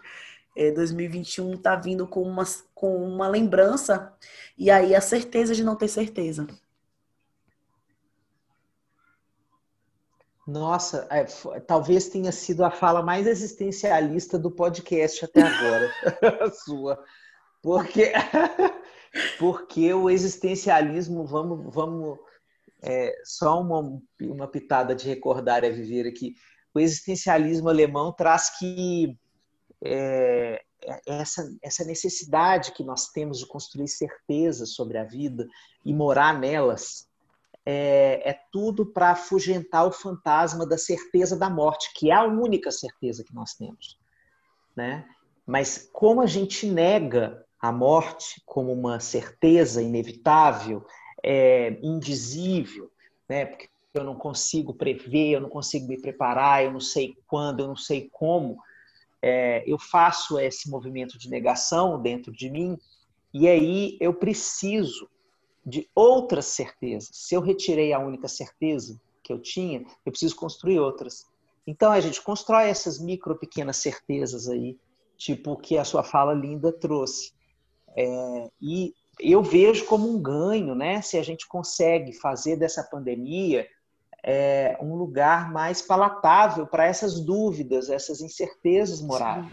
[0.58, 2.44] É, 2021 está vindo com uma,
[2.74, 4.14] com uma lembrança
[4.58, 6.48] e aí a certeza de não ter certeza.
[10.48, 11.26] Nossa, é,
[11.60, 15.92] talvez tenha sido a fala mais existencialista do podcast até agora,
[16.42, 17.04] a sua.
[17.64, 18.14] Porque,
[19.40, 22.20] porque o existencialismo, vamos, vamos
[22.82, 26.36] é, só uma, uma pitada de recordar é viver aqui.
[26.74, 29.18] O existencialismo alemão traz que
[29.84, 30.62] é,
[31.06, 35.48] essa, essa necessidade que nós temos de construir certezas sobre a vida
[35.84, 37.08] e morar nelas
[37.66, 42.70] é, é tudo para afugentar o fantasma da certeza da morte, que é a única
[42.70, 43.98] certeza que nós temos.
[44.76, 45.08] Né?
[45.48, 50.86] Mas como a gente nega a morte como uma certeza inevitável,
[51.24, 52.92] é, indizível,
[53.28, 53.46] né?
[53.46, 57.68] porque eu não consigo prever, eu não consigo me preparar, eu não sei quando, eu
[57.68, 58.58] não sei como,
[59.22, 62.78] é, eu faço esse movimento de negação dentro de mim,
[63.34, 65.10] e aí eu preciso
[65.66, 67.10] de outras certezas.
[67.12, 71.26] Se eu retirei a única certeza que eu tinha, eu preciso construir outras.
[71.66, 74.78] Então a gente constrói essas micro pequenas certezas aí,
[75.18, 77.34] tipo o que a sua fala linda trouxe.
[77.96, 81.02] É, e eu vejo como um ganho, né?
[81.02, 83.68] Se a gente consegue fazer dessa pandemia
[84.24, 89.46] é, um lugar mais palatável para essas dúvidas, essas incertezas morais.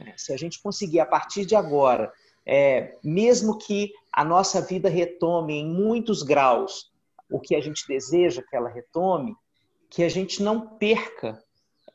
[0.00, 2.12] É, se a gente conseguir, a partir de agora,
[2.44, 6.92] é, mesmo que a nossa vida retome em muitos graus
[7.30, 9.34] o que a gente deseja que ela retome,
[9.88, 11.42] que a gente não perca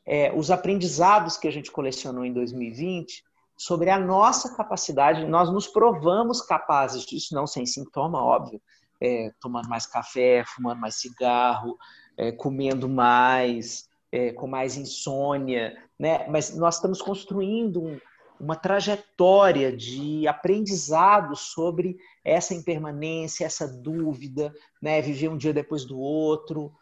[0.04, 3.22] é, os aprendizados que a gente colecionou em 2020
[3.60, 5.26] sobre a nossa capacidade.
[5.26, 8.58] Nós nos provamos capazes disso, não sem sintoma, óbvio,
[8.98, 11.76] é, tomando mais café, fumando mais cigarro,
[12.16, 16.26] é, comendo mais, é, com mais insônia, né?
[16.28, 18.00] Mas nós estamos construindo um,
[18.40, 25.02] uma trajetória de aprendizado sobre essa impermanência, essa dúvida, né?
[25.02, 26.72] Viver um dia depois do outro,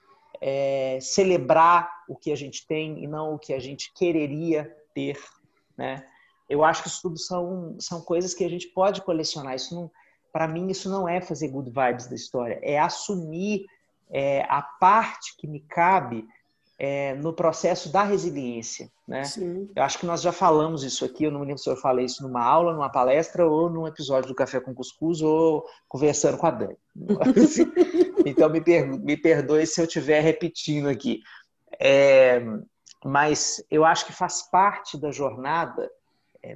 [0.41, 5.19] é, celebrar o que a gente tem e não o que a gente quereria ter,
[5.77, 6.07] né?
[6.49, 9.55] Eu acho que isso tudo são, são coisas que a gente pode colecionar.
[9.55, 9.91] Isso não,
[10.33, 13.67] para mim, isso não é fazer good vibes da história, é assumir
[14.11, 16.27] é, a parte que me cabe
[16.79, 18.91] é, no processo da resiliência.
[19.07, 19.25] Né?
[19.25, 19.69] Sim.
[19.75, 22.05] Eu acho que nós já falamos isso aqui, eu não me lembro se eu falei
[22.05, 26.47] isso numa aula, numa palestra, ou num episódio do Café com Cuscuz, ou conversando com
[26.47, 26.77] a Dani.
[28.25, 31.21] então me, per me perdoe se eu estiver repetindo aqui.
[31.81, 32.41] É,
[33.05, 35.91] mas eu acho que faz parte da jornada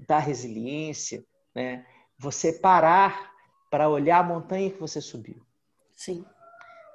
[0.00, 1.24] da resiliência
[1.54, 1.86] né?
[2.18, 3.32] você parar
[3.70, 5.40] para olhar a montanha que você subiu.
[5.94, 6.24] Sim.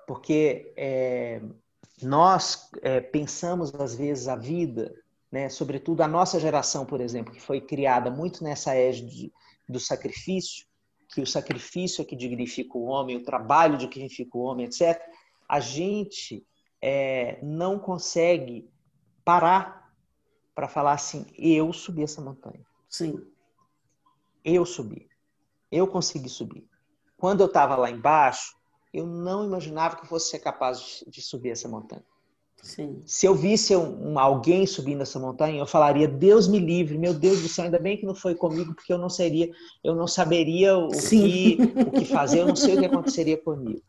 [0.05, 1.41] Porque é,
[2.01, 4.93] nós é, pensamos, às vezes, a vida,
[5.31, 9.33] né, sobretudo a nossa geração, por exemplo, que foi criada muito nessa égide
[9.67, 10.65] do sacrifício,
[11.09, 15.01] que o sacrifício é que dignifica o homem, o trabalho dignifica o homem, etc.
[15.47, 16.45] A gente
[16.81, 18.69] é, não consegue
[19.25, 19.91] parar
[20.53, 22.65] para falar assim: eu subi essa montanha.
[22.89, 23.19] Sim.
[24.43, 25.07] Eu subi.
[25.71, 26.67] Eu consegui subir.
[27.17, 28.55] Quando eu estava lá embaixo,
[28.93, 32.05] eu não imaginava que eu fosse ser capaz de subir essa montanha.
[32.61, 33.01] Sim.
[33.05, 37.41] Se eu visse um, alguém subindo essa montanha, eu falaria: Deus me livre, meu Deus
[37.41, 39.51] do céu, ainda bem que não foi comigo, porque eu não seria,
[39.83, 41.57] eu não saberia o, que,
[41.87, 43.81] o que fazer, eu não sei o que aconteceria comigo.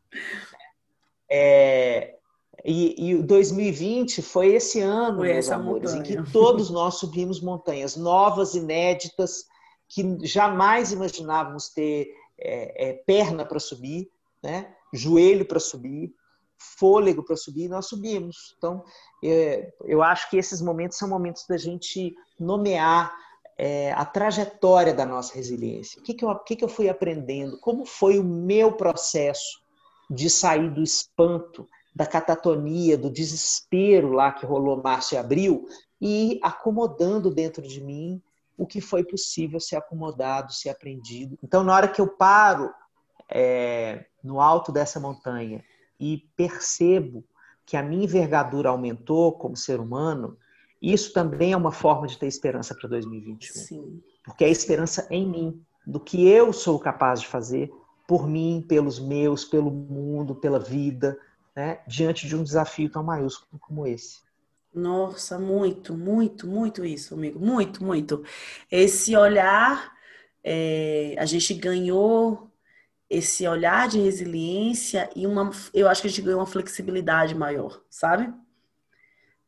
[1.30, 2.18] É,
[2.65, 6.17] e, e 2020 foi esse ano, foi meus amores, montanha.
[6.17, 9.45] em que todos nós subimos montanhas novas, inéditas,
[9.89, 14.11] que jamais imaginávamos ter é, é, perna para subir,
[14.43, 14.75] né?
[14.93, 16.13] joelho para subir.
[16.79, 18.55] fôlego para subir e nós subimos.
[18.59, 18.85] Então,
[19.25, 23.15] é, eu acho que esses momentos são momentos da gente nomear
[23.57, 26.01] é, a trajetória da nossa resiliência.
[26.01, 27.59] O que, que, eu, o que, que eu fui aprendendo?
[27.61, 29.61] Como foi o meu processo
[30.11, 35.66] de sair do espanto, da catatonia, do desespero lá que rolou março e abril
[36.01, 38.22] e acomodando dentro de mim
[38.57, 41.39] o que foi possível ser acomodado, ser aprendido.
[41.43, 42.72] Então, na hora que eu paro
[43.30, 45.64] é, no alto dessa montanha
[45.99, 47.24] e percebo
[47.64, 50.36] que a minha envergadura aumentou como ser humano,
[50.80, 53.53] isso também é uma forma de ter esperança para 2021.
[53.53, 54.03] Sim.
[54.24, 57.70] Porque é esperança em mim, do que eu sou capaz de fazer
[58.07, 61.18] por mim, pelos meus, pelo mundo, pela vida,
[61.59, 61.81] né?
[61.89, 64.21] diante de um desafio tão maiúsculo como esse.
[64.73, 67.41] Nossa, muito, muito, muito isso, amigo.
[67.41, 68.25] Muito, muito.
[68.71, 69.93] Esse olhar,
[70.45, 72.49] é, a gente ganhou
[73.11, 77.83] esse olhar de resiliência e uma, eu acho que a gente ganhou uma flexibilidade maior,
[77.91, 78.33] sabe?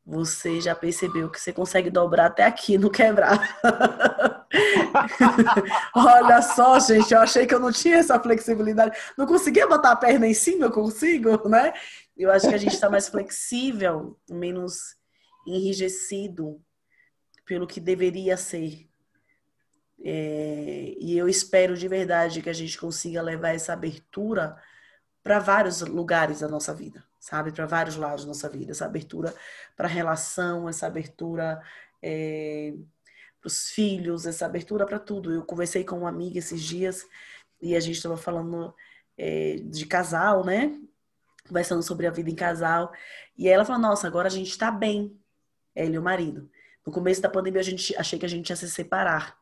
[0.04, 3.60] Você já percebeu que você consegue dobrar até aqui, não quebrar.
[5.94, 8.96] Olha só, gente, eu achei que eu não tinha essa flexibilidade.
[9.16, 11.72] Não conseguia botar a perna em cima, eu consigo, né?
[12.16, 14.96] Eu acho que a gente está mais flexível, menos
[15.46, 16.60] enrijecido
[17.44, 18.88] pelo que deveria ser.
[20.02, 24.56] É, e eu espero de verdade que a gente consiga levar essa abertura
[25.22, 27.52] para vários lugares da nossa vida, sabe?
[27.52, 28.72] Para vários lados da nossa vida.
[28.72, 29.34] Essa abertura
[29.76, 31.60] para relação, essa abertura
[32.02, 32.74] é,
[33.40, 35.32] para os filhos, essa abertura para tudo.
[35.32, 37.06] Eu conversei com uma amiga esses dias
[37.60, 38.74] e a gente estava falando
[39.16, 40.78] é, de casal, né?
[41.48, 42.92] Conversando sobre a vida em casal.
[43.36, 45.18] E ela falou: Nossa, agora a gente está bem,
[45.74, 46.50] ela e o marido.
[46.86, 49.38] No começo da pandemia, a gente achei que a gente ia se separar.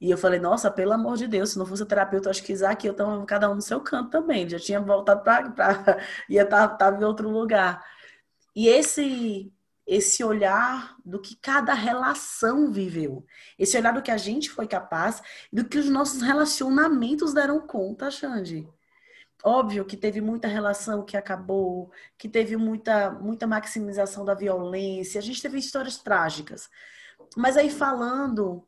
[0.00, 2.84] E eu falei, nossa, pelo amor de Deus, se não fosse terapeuta, acho que Isaac
[2.84, 4.48] e eu estamos cada um no seu canto também.
[4.48, 5.98] Já tinha voltado para.
[6.28, 7.82] ia estar tá, tá em outro lugar.
[8.54, 9.52] E esse
[9.86, 13.24] esse olhar do que cada relação viveu,
[13.58, 15.22] esse olhar do que a gente foi capaz,
[15.52, 18.68] do que os nossos relacionamentos deram conta, Xande.
[19.44, 25.22] Óbvio que teve muita relação que acabou, que teve muita, muita maximização da violência, a
[25.22, 26.68] gente teve histórias trágicas.
[27.36, 28.66] Mas aí falando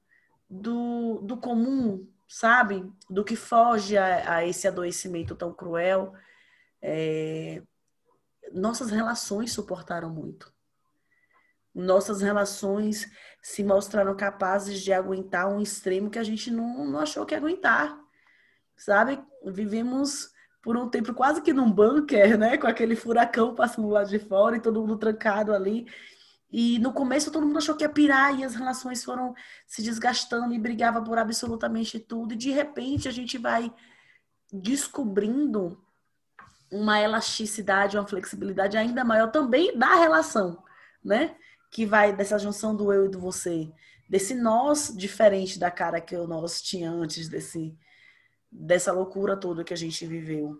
[0.49, 2.89] do, do comum, sabe?
[3.11, 6.15] Do que foge a, a esse adoecimento tão cruel,
[6.81, 7.63] é...
[8.53, 10.53] nossas relações suportaram muito.
[11.79, 13.09] Nossas relações
[13.41, 17.97] se mostraram capazes de aguentar um extremo que a gente não, não achou que aguentar.
[18.77, 19.21] Sabe?
[19.47, 22.59] Vivemos por um tempo quase que num bunker, né?
[22.59, 25.87] Com aquele furacão passando lá de fora e todo mundo trancado ali.
[26.51, 29.33] E no começo todo mundo achou que ia pirar e as relações foram
[29.65, 32.35] se desgastando e brigava por absolutamente tudo.
[32.35, 33.73] E de repente a gente vai
[34.53, 35.81] descobrindo
[36.73, 40.63] uma elasticidade, uma flexibilidade ainda maior também da relação,
[41.05, 41.37] né?
[41.71, 43.71] Que vai dessa junção do eu e do você,
[44.09, 47.77] desse nós diferente da cara que o nós tinha antes desse
[48.51, 50.59] dessa loucura toda que a gente viveu.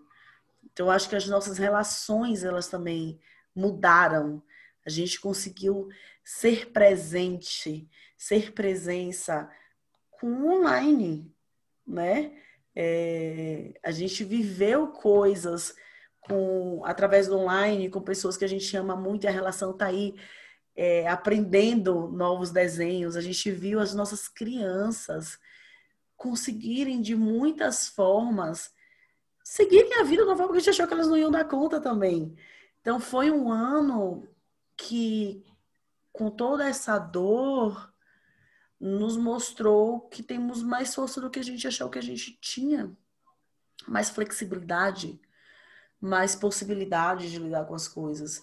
[0.71, 3.19] Então, acho que as nossas relações, elas também
[3.55, 4.41] mudaram.
[4.85, 5.89] A gente conseguiu
[6.23, 9.49] ser presente, ser presença
[10.11, 11.33] com online,
[11.85, 12.31] né?
[12.75, 15.75] É, a gente viveu coisas
[16.21, 19.87] com através do online, com pessoas que a gente ama muito, e a relação está
[19.87, 20.15] aí
[20.79, 23.17] é, aprendendo novos desenhos.
[23.17, 25.37] A gente viu as nossas crianças
[26.15, 28.73] conseguirem de muitas formas
[29.43, 31.43] seguirem a vida de uma forma que a gente achou que elas não iam dar
[31.43, 32.33] conta também.
[32.79, 34.25] Então foi um ano
[34.77, 35.43] que,
[36.13, 37.93] com toda essa dor,
[38.79, 42.95] nos mostrou que temos mais força do que a gente achou que a gente tinha,
[43.85, 45.19] mais flexibilidade,
[45.99, 48.41] mais possibilidade de lidar com as coisas.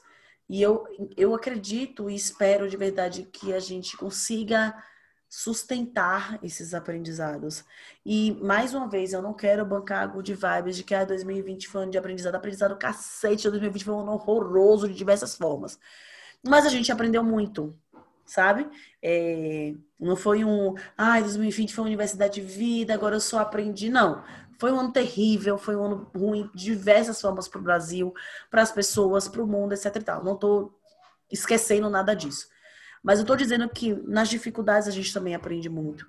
[0.49, 0.85] E eu,
[1.17, 4.75] eu acredito e espero de verdade que a gente consiga
[5.29, 7.65] sustentar esses aprendizados.
[8.05, 11.69] E, mais uma vez, eu não quero bancar a good vibes de que ah, 2020
[11.69, 12.35] foi um ano de aprendizado.
[12.37, 15.79] Aprendizado cacete, 2020 foi um ano horroroso de diversas formas.
[16.43, 17.77] Mas a gente aprendeu muito,
[18.25, 18.69] sabe?
[19.03, 23.91] É, não foi um, ah, 2020 foi uma universidade de vida, agora eu só aprendi.
[23.91, 24.23] Não.
[24.59, 28.15] Foi um ano terrível, foi um ano ruim de diversas formas para o Brasil,
[28.51, 29.97] para as pessoas, para o mundo, etc.
[29.97, 30.25] E tal.
[30.25, 30.79] Não estou
[31.31, 32.49] esquecendo nada disso.
[33.03, 36.07] Mas eu estou dizendo que nas dificuldades a gente também aprende muito.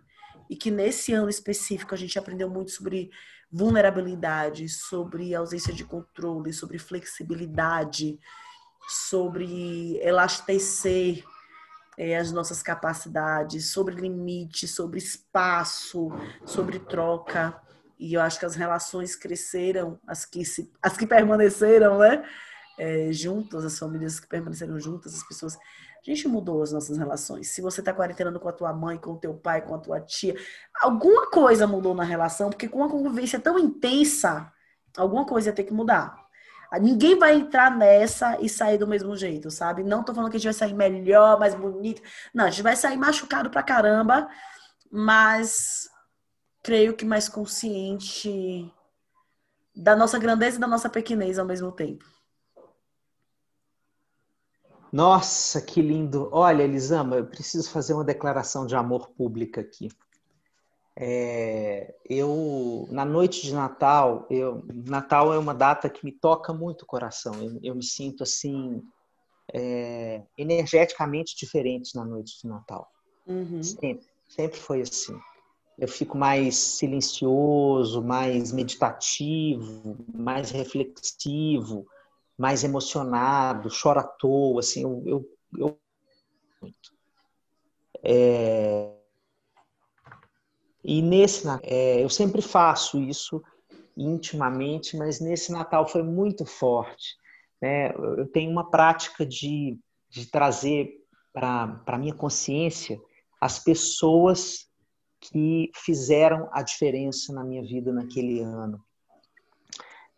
[0.49, 3.11] E que nesse ano específico a gente aprendeu muito sobre
[3.51, 8.19] vulnerabilidade, sobre ausência de controle, sobre flexibilidade,
[8.87, 11.23] sobre elastecer
[11.97, 16.09] é, as nossas capacidades, sobre limite, sobre espaço,
[16.45, 17.59] sobre troca.
[17.99, 22.23] E eu acho que as relações cresceram, as que, se, as que permaneceram, né?
[22.77, 25.55] é, juntas, as famílias que permaneceram juntas, as pessoas.
[25.55, 27.49] A gente mudou as nossas relações.
[27.49, 29.99] Se você está quarentenando com a tua mãe, com o teu pai, com a tua
[29.99, 30.35] tia,
[30.79, 34.51] alguma coisa mudou na relação, porque com uma convivência tão intensa,
[34.95, 36.15] alguma coisa ia ter que mudar.
[36.79, 39.83] Ninguém vai entrar nessa e sair do mesmo jeito, sabe?
[39.83, 42.01] Não tô falando que a gente vai sair melhor, mais bonito.
[42.33, 44.29] Não, a gente vai sair machucado pra caramba,
[44.91, 45.89] mas
[46.67, 48.69] creio que mais consciente
[49.73, 52.03] da nossa grandeza e da nossa pequenez ao mesmo tempo.
[54.91, 56.27] Nossa, que lindo!
[56.29, 59.87] Olha, Elisama, eu preciso fazer uma declaração de amor pública aqui.
[60.93, 66.81] É, eu na noite de Natal, eu, Natal é uma data que me toca muito
[66.81, 67.33] o coração.
[67.41, 68.83] Eu, eu me sinto assim
[69.53, 72.91] é, energeticamente diferente na noite de Natal.
[73.25, 73.63] Uhum.
[73.63, 75.17] Sempre, sempre foi assim.
[75.77, 81.85] Eu fico mais silencioso, mais meditativo, mais reflexivo,
[82.37, 85.79] mais emocionado, choro à toa, assim, eu, eu.
[88.03, 88.91] É,
[90.83, 93.43] e nesse é, eu sempre faço isso
[93.95, 97.15] intimamente, mas nesse Natal foi muito forte.
[97.61, 97.91] Né?
[97.93, 99.77] Eu tenho uma prática de,
[100.09, 100.93] de trazer
[101.33, 102.99] para a minha consciência
[103.41, 104.66] as pessoas
[105.19, 108.83] que fizeram a diferença na minha vida naquele ano.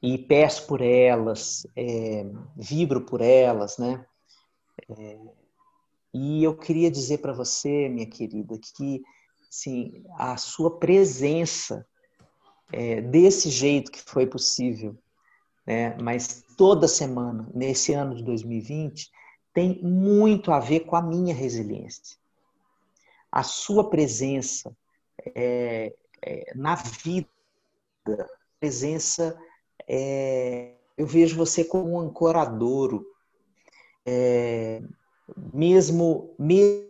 [0.02, 2.26] E peço por elas, é,
[2.56, 4.06] vibro por elas, né?
[4.98, 5.20] É,
[6.14, 9.02] e eu queria dizer para você, minha querida, que
[9.50, 11.86] assim, a sua presença
[12.72, 14.98] é, desse jeito que foi possível,
[15.66, 15.98] né?
[16.02, 19.10] mas toda semana, nesse ano de 2020,
[19.54, 22.18] tem muito a ver com a minha resiliência.
[23.32, 24.76] A sua presença
[25.36, 27.28] é, é, na vida,
[28.60, 29.38] presença,
[29.88, 33.06] é, eu vejo você como um ancoradouro,
[34.06, 34.82] é,
[35.54, 36.90] mesmo, mesmo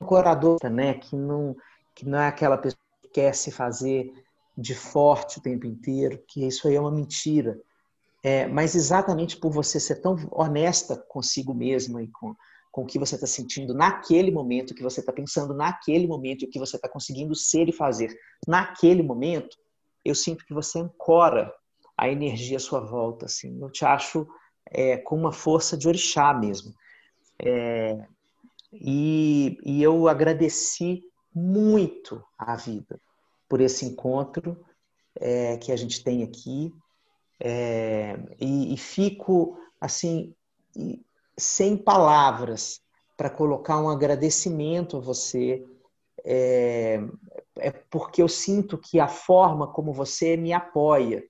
[0.00, 1.56] ancorador, né, que não
[1.94, 4.12] que não é aquela pessoa que quer se fazer
[4.56, 7.58] de forte o tempo inteiro, que isso aí é uma mentira.
[8.22, 12.36] É, mas exatamente por você ser tão honesta consigo mesma e com,
[12.76, 16.42] com o que você está sentindo naquele momento, o que você está pensando naquele momento,
[16.42, 18.14] o que você está conseguindo ser e fazer
[18.46, 19.56] naquele momento,
[20.04, 21.50] eu sinto que você ancora
[21.96, 23.24] a energia à sua volta.
[23.24, 23.58] Assim.
[23.62, 24.28] Eu te acho
[24.66, 26.74] é, com uma força de orixá mesmo.
[27.38, 27.98] É,
[28.70, 31.02] e, e eu agradeci
[31.34, 33.00] muito a vida
[33.48, 34.54] por esse encontro
[35.18, 36.70] é, que a gente tem aqui.
[37.40, 40.34] É, e, e, fico assim
[41.38, 42.80] sem palavras
[43.16, 45.64] para colocar um agradecimento a você
[46.24, 47.00] é,
[47.58, 51.22] é, porque eu sinto que a forma como você me apoia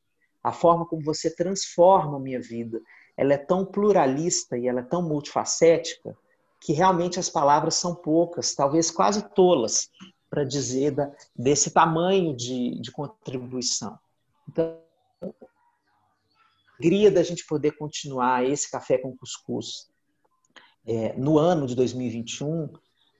[0.42, 2.80] a forma como você transforma a minha vida
[3.16, 6.16] ela é tão pluralista e ela é tão multifacética
[6.61, 9.88] que realmente as palavras são poucas, talvez quase tolas,
[10.28, 13.98] para dizer da, desse tamanho de, de contribuição.
[14.48, 14.78] Então,
[16.78, 19.88] alegria da gente poder continuar esse café com cuscuz
[20.87, 22.70] é, no ano de 2021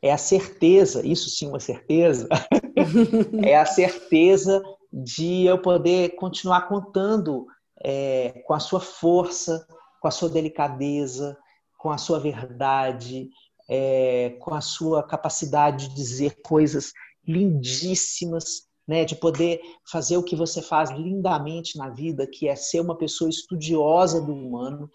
[0.03, 2.29] é a certeza, isso sim uma certeza,
[3.45, 4.63] é a certeza
[4.93, 7.47] de eu poder continuar contando
[7.83, 9.67] é, com a sua força,
[10.01, 11.37] com a sua delicadeza,
[11.79, 13.29] com a sua verdade,
[13.69, 16.93] é, com a sua capacidade de dizer coisas
[17.27, 19.61] lindíssimas, né, de poder
[19.91, 24.33] fazer o que você faz lindamente na vida, que é ser uma pessoa estudiosa do
[24.33, 24.89] humano,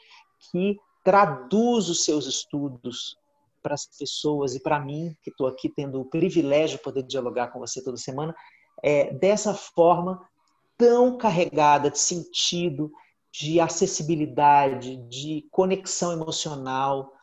[0.50, 3.18] que traduz os seus estudos
[3.62, 7.48] para as pessoas e para mim, que estou aqui tendo o privilégio de poder dialogar
[7.48, 8.36] com você toda semana,
[8.84, 10.20] é, dessa forma
[10.78, 12.92] tão carregada de sentido,
[13.32, 17.14] de acessibilidade, de conexão emocional.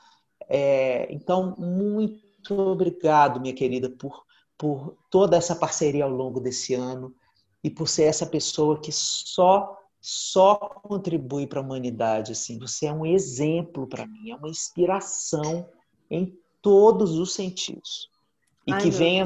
[0.48, 4.24] É, então, muito obrigado, minha querida, por,
[4.56, 7.14] por toda essa parceria ao longo desse ano
[7.62, 12.32] e por ser essa pessoa que só só contribui para a humanidade.
[12.32, 15.68] Assim, você é um exemplo para mim, é uma inspiração
[16.10, 18.10] em todos os sentidos.
[18.66, 19.24] E Ai, que venha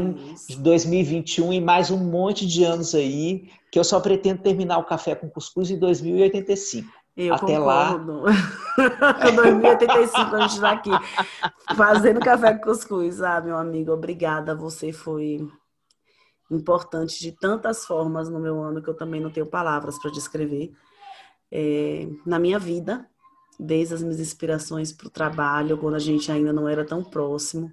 [0.49, 4.85] de 2021 e mais um monte de anos aí, que eu só pretendo terminar o
[4.85, 7.03] Café com Cuscuz em 2085.
[7.17, 8.23] Eu Até concordo.
[8.25, 8.33] lá.
[9.35, 10.91] 2085 a gente está aqui
[11.77, 13.21] fazendo café com cuscuz.
[13.21, 14.55] Ah, meu amigo, obrigada.
[14.55, 15.47] Você foi
[16.57, 20.73] importante de tantas formas no meu ano que eu também não tenho palavras para descrever.
[21.51, 23.07] É, na minha vida,
[23.59, 27.73] desde as minhas inspirações para o trabalho, quando a gente ainda não era tão próximo,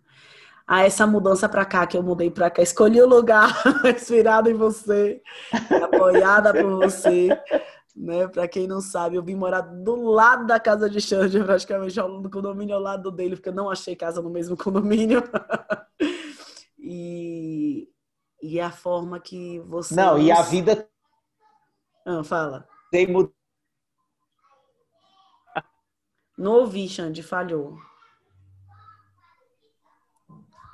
[0.67, 3.51] a essa mudança para cá, que eu mudei para cá, escolhi o lugar
[3.95, 5.21] inspirado em você,
[5.81, 7.29] apoiada por você,
[7.99, 8.29] Né?
[8.29, 12.31] Para quem não sabe, eu vim morar do lado da casa de Xande, praticamente no
[12.31, 15.21] condomínio ao lado dele, porque eu não achei casa no mesmo condomínio.
[16.79, 17.58] e,
[18.41, 19.95] e a forma que você.
[19.95, 20.89] Não, e a vida.
[22.05, 22.67] Ah, fala.
[22.91, 23.07] Tem
[26.37, 27.77] Não ouvi, Xande, falhou.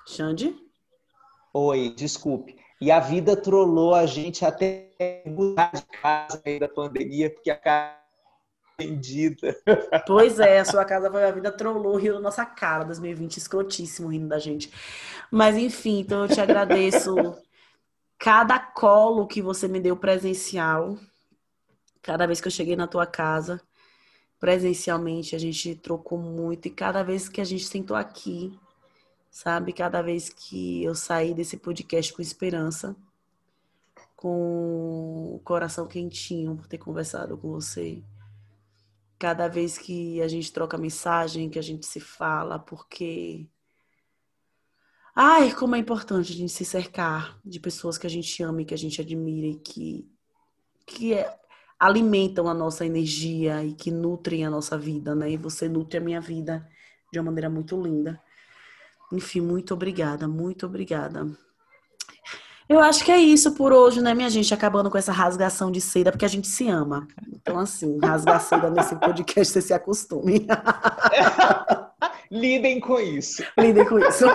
[0.08, 0.56] Xande?
[1.54, 2.56] Oi, desculpe.
[2.80, 7.56] E a vida trollou a gente até mudar de casa aí da pandemia, porque a
[7.56, 8.06] casa
[8.80, 9.56] vendida.
[10.06, 14.10] Pois é, a sua casa foi a vida trollou, riu na nossa cara, 2020, escrotíssimo
[14.10, 14.72] rindo da gente.
[15.32, 17.16] Mas enfim, então eu te agradeço
[18.18, 20.98] cada colo que você me deu presencial,
[22.02, 23.62] cada vez que eu cheguei na tua casa
[24.40, 28.58] presencialmente, a gente trocou muito e cada vez que a gente sentou aqui,
[29.32, 32.96] sabe, cada vez que eu saí desse podcast com esperança,
[34.16, 38.04] com o coração quentinho por ter conversado com você.
[39.18, 43.48] Cada vez que a gente troca mensagem, que a gente se fala, porque
[45.16, 48.66] Ai, como é importante a gente se cercar de pessoas que a gente ama e
[48.66, 50.06] que a gente admira e que,
[50.86, 51.34] que é,
[51.80, 55.32] alimentam a nossa energia e que nutrem a nossa vida, né?
[55.32, 56.68] E você nutre a minha vida
[57.14, 58.22] de uma maneira muito linda.
[59.10, 61.26] Enfim, muito obrigada, muito obrigada.
[62.68, 64.54] Eu acho que é isso por hoje, né, minha gente?
[64.54, 67.08] Acabando com essa rasgação de seda, porque a gente se ama.
[67.32, 70.46] Então, assim, rasgar seda nesse podcast, você se acostume.
[72.32, 73.44] Lidem com isso.
[73.58, 74.26] Lidem com isso.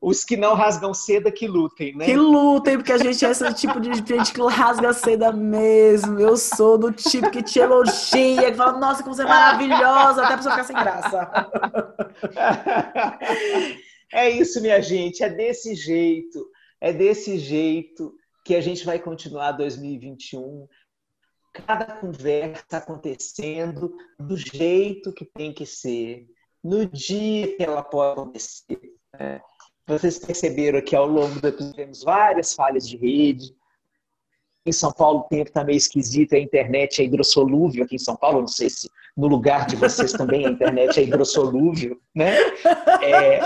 [0.00, 2.04] os que não rasgam seda que lutem, né?
[2.06, 6.18] Que lutem, porque a gente é esse tipo de gente que rasga seda mesmo.
[6.18, 10.34] Eu sou do tipo que te elogia, que fala, nossa, como você é maravilhosa, até
[10.34, 11.30] a pessoa ficar sem graça.
[14.10, 16.42] É isso, minha gente, é desse jeito,
[16.80, 20.66] é desse jeito que a gente vai continuar 2021.
[21.66, 26.26] Cada conversa acontecendo do jeito que tem que ser,
[26.62, 28.80] no dia que ela pode acontecer.
[29.18, 29.40] Né?
[29.86, 33.54] Vocês perceberam que ao longo do episódio temos várias falhas de rede.
[34.66, 38.16] Em São Paulo o tempo está meio esquisito, a internet é hidrossolúvel aqui em São
[38.16, 38.40] Paulo.
[38.40, 42.36] Não sei se no lugar de vocês também a internet é hidrossolúvel, né?
[43.02, 43.40] É...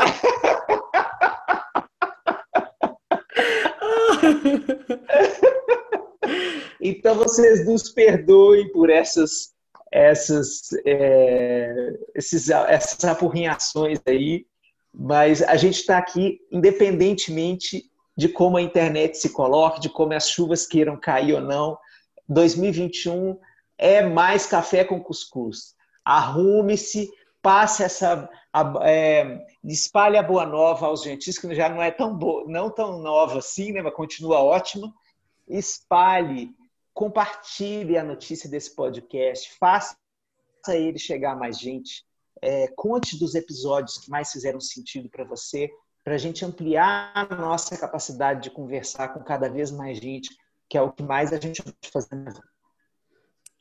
[6.91, 9.53] então vocês nos perdoem por essas
[9.91, 14.47] essas é, esses, essas apurrinhações aí
[14.93, 20.29] mas a gente está aqui independentemente de como a internet se coloque, de como as
[20.29, 21.79] chuvas queiram cair ou não.
[22.29, 23.39] 2021
[23.79, 25.75] é mais café com cuscuz.
[26.05, 27.11] Arrume-se,
[27.41, 28.29] passe essa.
[28.83, 32.99] É, espalhe a boa nova aos gentis, que já não é tão boa, não tão
[32.99, 34.93] nova assim, né, mas continua ótima.
[35.49, 36.51] Espalhe,
[36.95, 39.97] compartilhe a notícia desse podcast, faça
[40.69, 42.05] ele chegar a mais gente
[42.43, 45.71] é, conte dos episódios que mais fizeram sentido para você,
[46.03, 50.29] para a gente ampliar a nossa capacidade de conversar com cada vez mais gente,
[50.69, 52.52] que é o que mais a gente pode fazer na vida.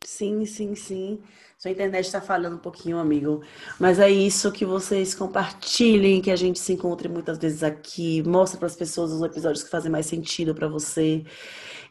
[0.04, 1.20] Sim, sim, sim.
[1.58, 3.42] Sua internet está falhando um pouquinho, amigo.
[3.80, 8.24] Mas é isso que vocês compartilhem, que a gente se encontre muitas vezes aqui.
[8.24, 11.24] mostre para as pessoas os episódios que fazem mais sentido para você.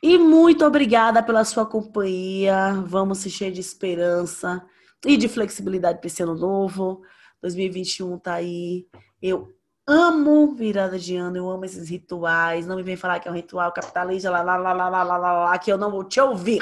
[0.03, 2.73] E muito obrigada pela sua companhia.
[2.87, 4.61] Vamos se cheio de esperança
[5.07, 7.03] e de flexibilidade para esse ano novo.
[7.41, 8.87] 2021 tá aí.
[9.23, 9.55] Eu
[9.87, 12.67] amo virada de ano, eu amo esses rituais.
[12.67, 15.17] Não me vem falar que é um ritual capitalista, lá, lá, lá, lá, lá, lá,
[15.17, 16.61] lá, que eu não vou te ouvir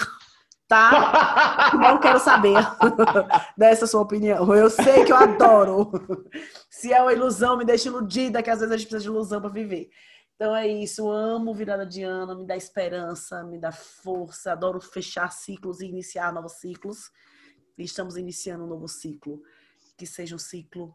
[0.68, 1.72] tá?
[1.74, 2.54] Não quero saber
[3.56, 4.54] dessa sua opinião.
[4.54, 5.90] Eu sei que eu adoro.
[6.70, 9.40] Se é uma ilusão, me deixa iludida, que às vezes a gente precisa de ilusão
[9.40, 9.90] para viver.
[10.36, 14.80] Então é isso, eu amo virada de ano, me dá esperança, me dá força, adoro
[14.80, 17.10] fechar ciclos e iniciar novos ciclos
[17.76, 19.42] e estamos iniciando um novo ciclo.
[19.96, 20.94] Que seja um ciclo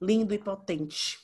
[0.00, 1.18] lindo e potente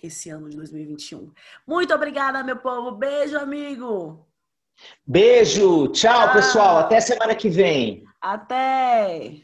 [0.00, 1.32] esse ano de 2021.
[1.66, 2.92] Muito obrigada, meu povo.
[2.92, 4.24] Beijo, amigo.
[5.06, 5.88] Beijo.
[5.88, 6.32] Tchau, Tchau.
[6.32, 6.76] pessoal.
[6.78, 8.04] Até semana que vem.
[8.20, 9.36] Até.